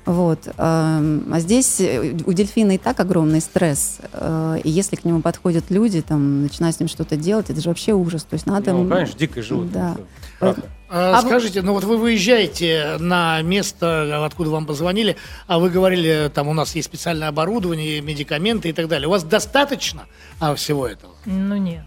[0.06, 0.46] Вот.
[0.56, 3.98] эм, А здесь э, у дельфина и так огромный стресс.
[4.12, 7.68] э, И если к нему подходят люди, там, начинают с ним что-то делать, это же
[7.68, 8.22] вообще ужас.
[8.22, 8.72] То есть надо...
[8.72, 9.72] Ну, конечно, дикое животное.
[9.72, 9.96] Да.
[10.38, 10.62] Правда.
[10.88, 15.16] А А скажите, ну вот вы выезжаете на место, откуда вам позвонили,
[15.48, 19.08] а вы говорили, там у нас есть специальное оборудование, медикаменты и так далее.
[19.08, 20.04] У вас достаточно
[20.38, 21.14] а, всего этого?
[21.24, 21.82] Ну нет.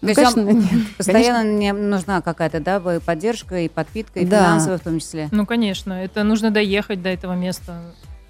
[0.00, 0.70] То есть конечно, вам нет.
[0.96, 4.44] постоянно не нужна какая-то, да, поддержка и подпитка, и Да.
[4.44, 5.28] финансовая в том числе.
[5.32, 7.80] Ну, конечно, это нужно доехать до этого места.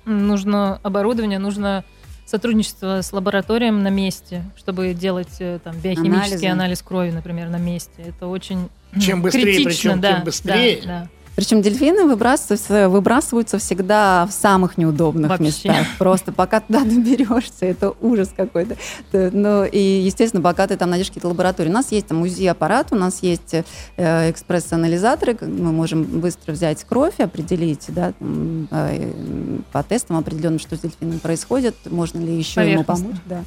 [0.04, 1.84] Нужно оборудование, нужно
[2.24, 6.46] сотрудничество с лабораторией на месте, чтобы делать э, там биохимический Анализы.
[6.48, 8.02] анализ крови, например, на месте.
[8.06, 8.68] Это очень
[9.00, 10.80] Чем быстрее, критично, причем да, тем быстрее.
[10.84, 11.08] да, да.
[11.36, 15.44] Причем дельфины выбрасываются, выбрасываются всегда в самых неудобных Вообще.
[15.44, 15.86] местах.
[15.98, 18.76] Просто пока туда доберешься, это ужас какой-то.
[19.12, 21.68] Ну и, естественно, пока ты там найдешь какие-то лаборатории.
[21.68, 27.20] У нас есть там УЗИ-аппарат, у нас есть э, экспресс-анализаторы, мы можем быстро взять кровь,
[27.20, 28.14] определить да,
[28.70, 29.12] э,
[29.72, 33.16] по тестам определенным, что с дельфином происходит, можно ли еще ему помочь.
[33.26, 33.44] Да.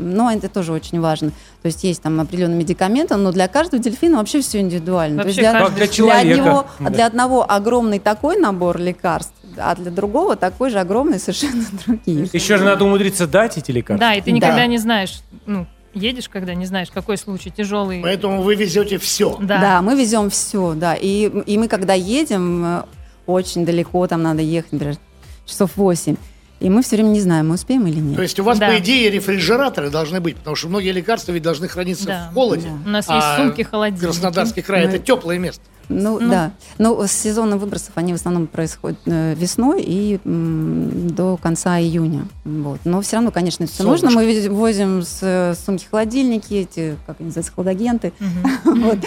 [0.00, 1.30] Но это тоже очень важно.
[1.62, 5.22] То есть есть там определенные медикаменты, но для каждого дельфина вообще все индивидуально.
[5.22, 6.40] То есть Вообще для, для человека.
[6.40, 6.90] одного- Да.
[6.90, 12.28] для одного огромный такой набор лекарств, а для другого такой же огромный совершенно другие.
[12.32, 14.08] Еще же надо умудриться дать эти лекарства.
[14.08, 14.36] Да, и ты Да.
[14.36, 18.00] никогда не знаешь, ну, едешь, когда не знаешь, какой случай, тяжелый.
[18.02, 19.36] Поэтому вы везете все.
[19.40, 19.58] Да.
[19.60, 20.94] Да, мы везем все, да.
[20.94, 22.82] И, и мы, когда едем, э,
[23.26, 24.96] очень далеко, там надо ехать, например,
[25.44, 26.16] часов 8.
[26.60, 28.16] И мы все время не знаем, мы успеем или нет.
[28.16, 28.68] То есть у вас, Да.
[28.68, 32.28] по идее, рефрижераторы должны быть, потому что многие лекарства ведь должны храниться Да.
[32.30, 32.68] в холоде.
[32.84, 34.04] У нас А есть сумки, холодильники.
[34.04, 35.62] Краснодарский край Мы- это теплое место.
[35.90, 36.28] Ну, Ну.
[36.30, 36.50] да.
[36.76, 42.26] Но сезонные выбросов, они в основном происходят э, весной и м, до конца июня.
[42.44, 42.80] Вот.
[42.84, 44.10] Но все равно, конечно, это все нужно.
[44.10, 48.12] Мы возим с, э, сумки-холодильники, эти, как они называются, хладагенты.
[48.18, 48.42] Мгм.
[48.84, 48.98] Вот.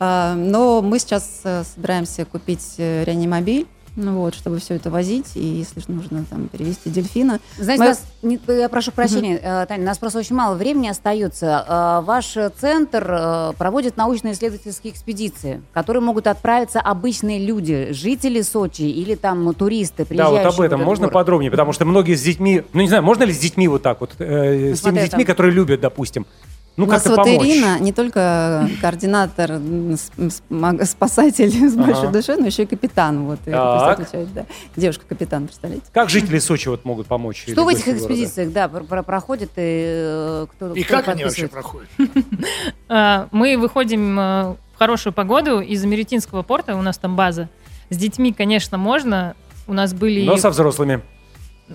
[0.00, 3.66] А, Но мы сейчас э, собираемся купить э, реанимобиль,
[3.98, 7.40] ну вот, чтобы все это возить, и если нужно там перевести дельфина.
[7.58, 10.88] Знаете, Мы- нас- не- я прошу прощения, э, Таня, у нас просто очень мало времени
[10.88, 11.64] остается.
[11.68, 18.82] Э, Ваш центр э, проводит научно-исследовательские экспедиции, в которые могут отправиться обычные люди, жители Сочи
[18.82, 21.14] или там туристы, Да, приезжающие вот об этом можно город.
[21.14, 24.00] подробнее, потому что многие с детьми, ну не знаю, можно ли с детьми вот так
[24.00, 26.24] вот, э, с теми детьми, там- которые любят, допустим,
[26.78, 27.44] ну У нас вот помочь.
[27.44, 29.60] Ирина не только координатор,
[30.84, 32.12] спасатель с большой Ага.
[32.12, 33.24] душой, но еще и капитан.
[33.24, 34.46] Вот, отвечает, да.
[34.76, 35.86] Девушка-капитан, представляете?
[35.92, 37.44] Как жители Сочи вот могут помочь?
[37.50, 41.24] Что в этих экспедициях, да, про- про- проходит и э, кто И кто как они
[41.24, 41.88] вообще проходят?
[42.88, 44.22] А, Мы выходим э,
[44.74, 47.48] в хорошую погоду из Америтинского порта, у нас там база.
[47.90, 49.34] С детьми, конечно, можно.
[49.66, 50.24] У нас были...
[50.24, 51.02] Но со взрослыми.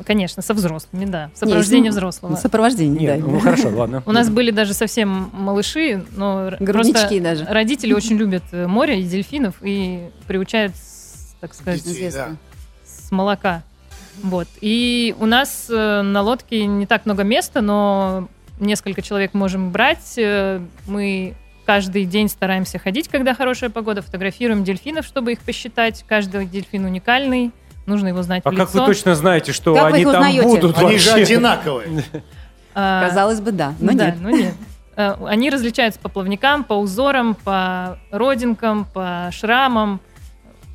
[0.06, 1.30] Конечно, со взрослыми, да.
[1.36, 2.36] В сопровождении Не, с- взрослого.
[2.36, 3.28] Сопровождение, Нет, да.
[3.32, 4.02] ну хорошо, ладно.
[4.06, 7.46] У нас были даже совсем малыши, но Груднички даже.
[7.46, 10.74] родители очень любят э, море и дельфинов и приучают,
[11.40, 12.36] так сказать, Детей, да.
[12.86, 13.62] с молока.
[14.22, 14.48] Вот.
[14.62, 18.28] И у нас э, на лодке не так много места, но
[18.60, 20.14] несколько человек можем брать.
[20.18, 21.36] Э, Мы
[21.66, 26.04] каждый день стараемся ходить, когда хорошая погода, фотографируем дельфинов, чтобы их посчитать.
[26.08, 27.52] Каждый дельфин уникальный,
[27.86, 28.86] нужно его знать А в как вы лицо.
[28.86, 30.44] точно знаете, что Как они там узнаете?
[30.44, 31.24] будут Они же вообще?
[31.24, 32.04] одинаковые.
[32.76, 34.16] А, Казалось бы, да, но да, нет.
[34.20, 34.54] ну нет.
[34.96, 40.00] Э, Они различаются по плавникам, по узорам, по родинкам, по шрамам.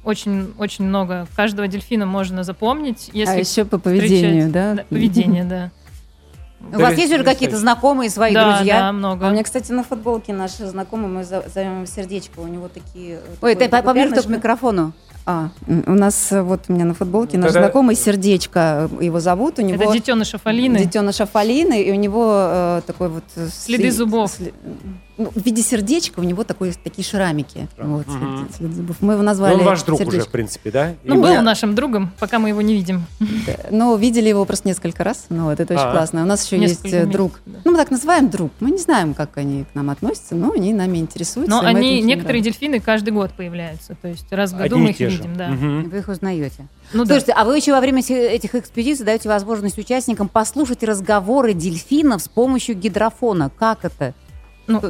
[0.05, 1.27] Очень, очень много.
[1.35, 3.11] Каждого дельфина можно запомнить.
[3.13, 4.75] Если а еще по встречать- поведению, да?
[4.75, 5.71] Да, поведение, да.
[6.73, 8.79] У вас есть уже какие-то знакомые свои да, друзья?
[8.79, 9.25] да, А много.
[9.25, 13.21] у меня, кстати, на футболке наши знакомые, мы зовем сердечко, у него такие...
[13.43, 14.93] Ой, ты по- поближе к микрофону.
[15.31, 19.21] А, у нас э, вот у меня на футболке наш это- знакомый сердечко, э, его
[19.21, 19.83] зовут, у него...
[19.85, 20.79] Это детеныш Афалины.
[20.79, 23.25] Детеныш Афалины, и у него э, такой вот...
[23.37, 24.31] э, Следы сли- зубов.
[24.31, 24.55] сли-
[25.19, 27.69] ну, в виде сердечка у него такой, такие шрамики.
[27.77, 28.07] Вот,
[28.57, 28.97] след зубов.
[29.01, 30.29] Мы его Ну, назвали Он ваш друг уже, сердечко.
[30.29, 30.95] в принципе, да?
[31.05, 31.43] Ну, И- был Да.
[31.43, 33.05] нашим другом, пока мы его не видим.
[33.21, 33.57] Да.
[33.71, 35.27] Но видели его просто несколько раз.
[35.29, 35.93] Ну, вот это очень А.
[35.93, 36.23] классно.
[36.23, 37.41] У нас еще Несколько есть э, месяцев, друг.
[37.47, 37.59] да.
[37.65, 38.53] Ну, мы так называем друг.
[38.61, 41.51] Мы не знаем, как они к нам относятся, но они нами интересуются.
[41.55, 43.97] Но они, очень некоторые дельфины каждый год появляются.
[44.01, 45.17] То есть раз в году Одни мы их те же.
[45.19, 45.49] видим, да.
[45.49, 45.91] Мгм.
[45.91, 46.67] Вы их узнаете.
[46.93, 47.15] Ну да.
[47.15, 52.29] Слушайте, а вы еще во время этих экспедиций даете возможность участникам послушать разговоры дельфинов с
[52.29, 53.51] помощью гидрофона.
[53.59, 54.15] Как это?
[54.67, 54.81] Ну,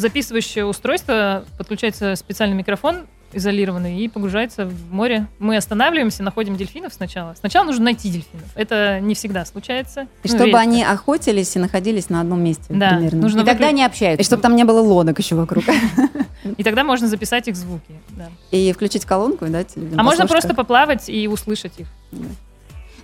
[0.00, 5.28] записывающее устройство, подключается специальный микрофон изолированный и погружается в море.
[5.38, 7.34] Мы останавливаемся, находим дельфинов сначала.
[7.38, 8.46] Сначала нужно найти дельфинов.
[8.56, 10.00] Это не всегда случается.
[10.00, 10.58] И Ну, чтобы редко.
[10.58, 13.20] они охотились и находились на одном месте Да, примерно.
[13.22, 14.20] нужно И тогда выклю- они общаются.
[14.20, 15.62] И чтобы там не было лодок еще вокруг.
[16.56, 17.92] И тогда можно записать их звуки.
[18.08, 18.30] да.
[18.50, 21.86] И включить колонку и дать людям А можно просто как- поплавать и услышать их.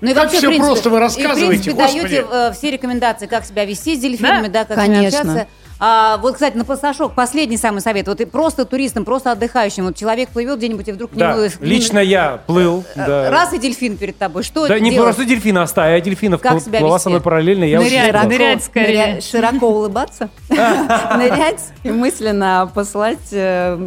[0.00, 2.00] Ну и Как вообще, всё в принципе, просто вы и, в рассказываете, принципе, господи.
[2.02, 5.20] даете э, все рекомендации, как себя вести с дельфинами, да, как с ними Конечно.
[5.20, 5.46] общаться.
[5.78, 8.08] А, вот, кстати, на пасашок последний самый совет.
[8.08, 9.84] Вот и просто туристам, просто отдыхающим.
[9.84, 11.48] Вот человек плывет где-нибудь и вдруг к Да, нему...
[11.60, 12.82] лично я плыл.
[12.94, 13.30] да.
[13.30, 14.42] Раз и дельфин перед тобой.
[14.42, 15.06] Что Да не делать?
[15.14, 17.04] просто дельфина, а стая дельфинов Как пл- себя плыла вести?
[17.04, 17.64] со мной параллельно.
[17.64, 18.28] Я Нырять, устал.
[18.28, 19.16] нырять скорее.
[19.18, 23.78] Ныря- Широко улыбаться, нырять и мысленно посылать э,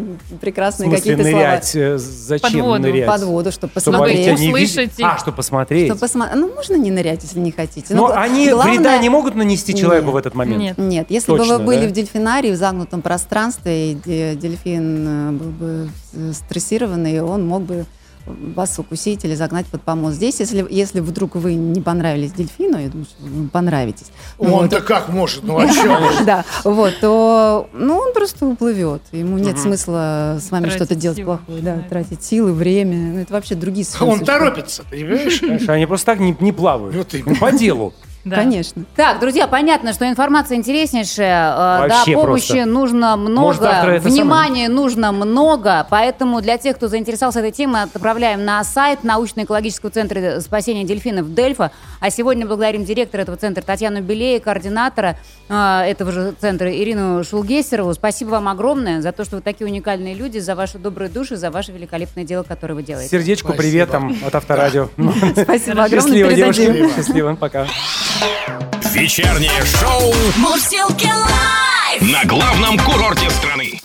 [0.41, 1.71] прекрасные какие-то слова нырять?
[1.75, 3.07] э, Зачем нырять?
[3.07, 4.33] под воду, чтобы они посмотреть.
[4.39, 4.91] услышать.
[5.01, 5.87] А, чтобы посмотреть.
[5.87, 6.39] Чтобы посмотреть.
[6.39, 7.93] Ну, можно не нырять, если не хотите.
[7.95, 10.59] Но Ну, они главное- вреда не могут нанести человеку в этот момент?
[10.61, 10.77] Нет.
[10.77, 11.87] Нет, если бы вы были да?
[11.87, 17.63] в дельфинарии, в загнутом пространстве, и де- дельфин э, был бы э, стрессированный, он мог
[17.63, 17.85] бы
[18.25, 20.17] вас укусить или загнать под помост.
[20.17, 24.07] Здесь, если, если вдруг вы не понравились дельфину, я думаю, что вы понравитесь.
[24.37, 25.43] Он-то как может?
[25.43, 25.99] Ну, а чё?
[26.25, 29.01] Да, вот, то, ну, он просто уплывет.
[29.13, 33.13] Ему нет смысла с вами что-то делать плохое, да, тратить силы, время.
[33.13, 35.41] Ну, это вообще другие Он совершенно- торопится, понимаешь?
[35.67, 36.95] Они просто так не, плавают.
[36.95, 37.93] Вот Ну, по делу.
[38.25, 38.35] Да.
[38.35, 38.83] Конечно.
[38.95, 41.51] Так, друзья, понятно, что информация интереснейшая.
[41.51, 42.65] э, Да, Вообще помощи просто.
[42.65, 48.43] нужно Может, много, это внимания нужно много, поэтому для тех, кто заинтересовался этой темой, отправляем
[48.43, 51.71] на сайт научно-экологического центра спасения дельфинов Дельфа.
[52.01, 55.17] А сегодня благодарим директора этого центра Татьяну Белея, координатора
[55.47, 57.93] э, этого же центра Ирину Шулгесерову.
[57.93, 61.51] Спасибо вам огромное за то, что вы такие уникальные люди, за ваши добрые души, за
[61.51, 63.09] ваше великолепное дело, которое вы делаете.
[63.09, 63.63] Сердечку Спасибо.
[63.63, 64.89] привет там от Авторадио.
[64.97, 66.89] Спасибо огромное, Счастливо, девушки.
[66.95, 67.65] Счастливо, пока.
[68.93, 72.01] Вечернее шоу Мурзилки лайф!
[72.01, 73.79] на главном курорте страны.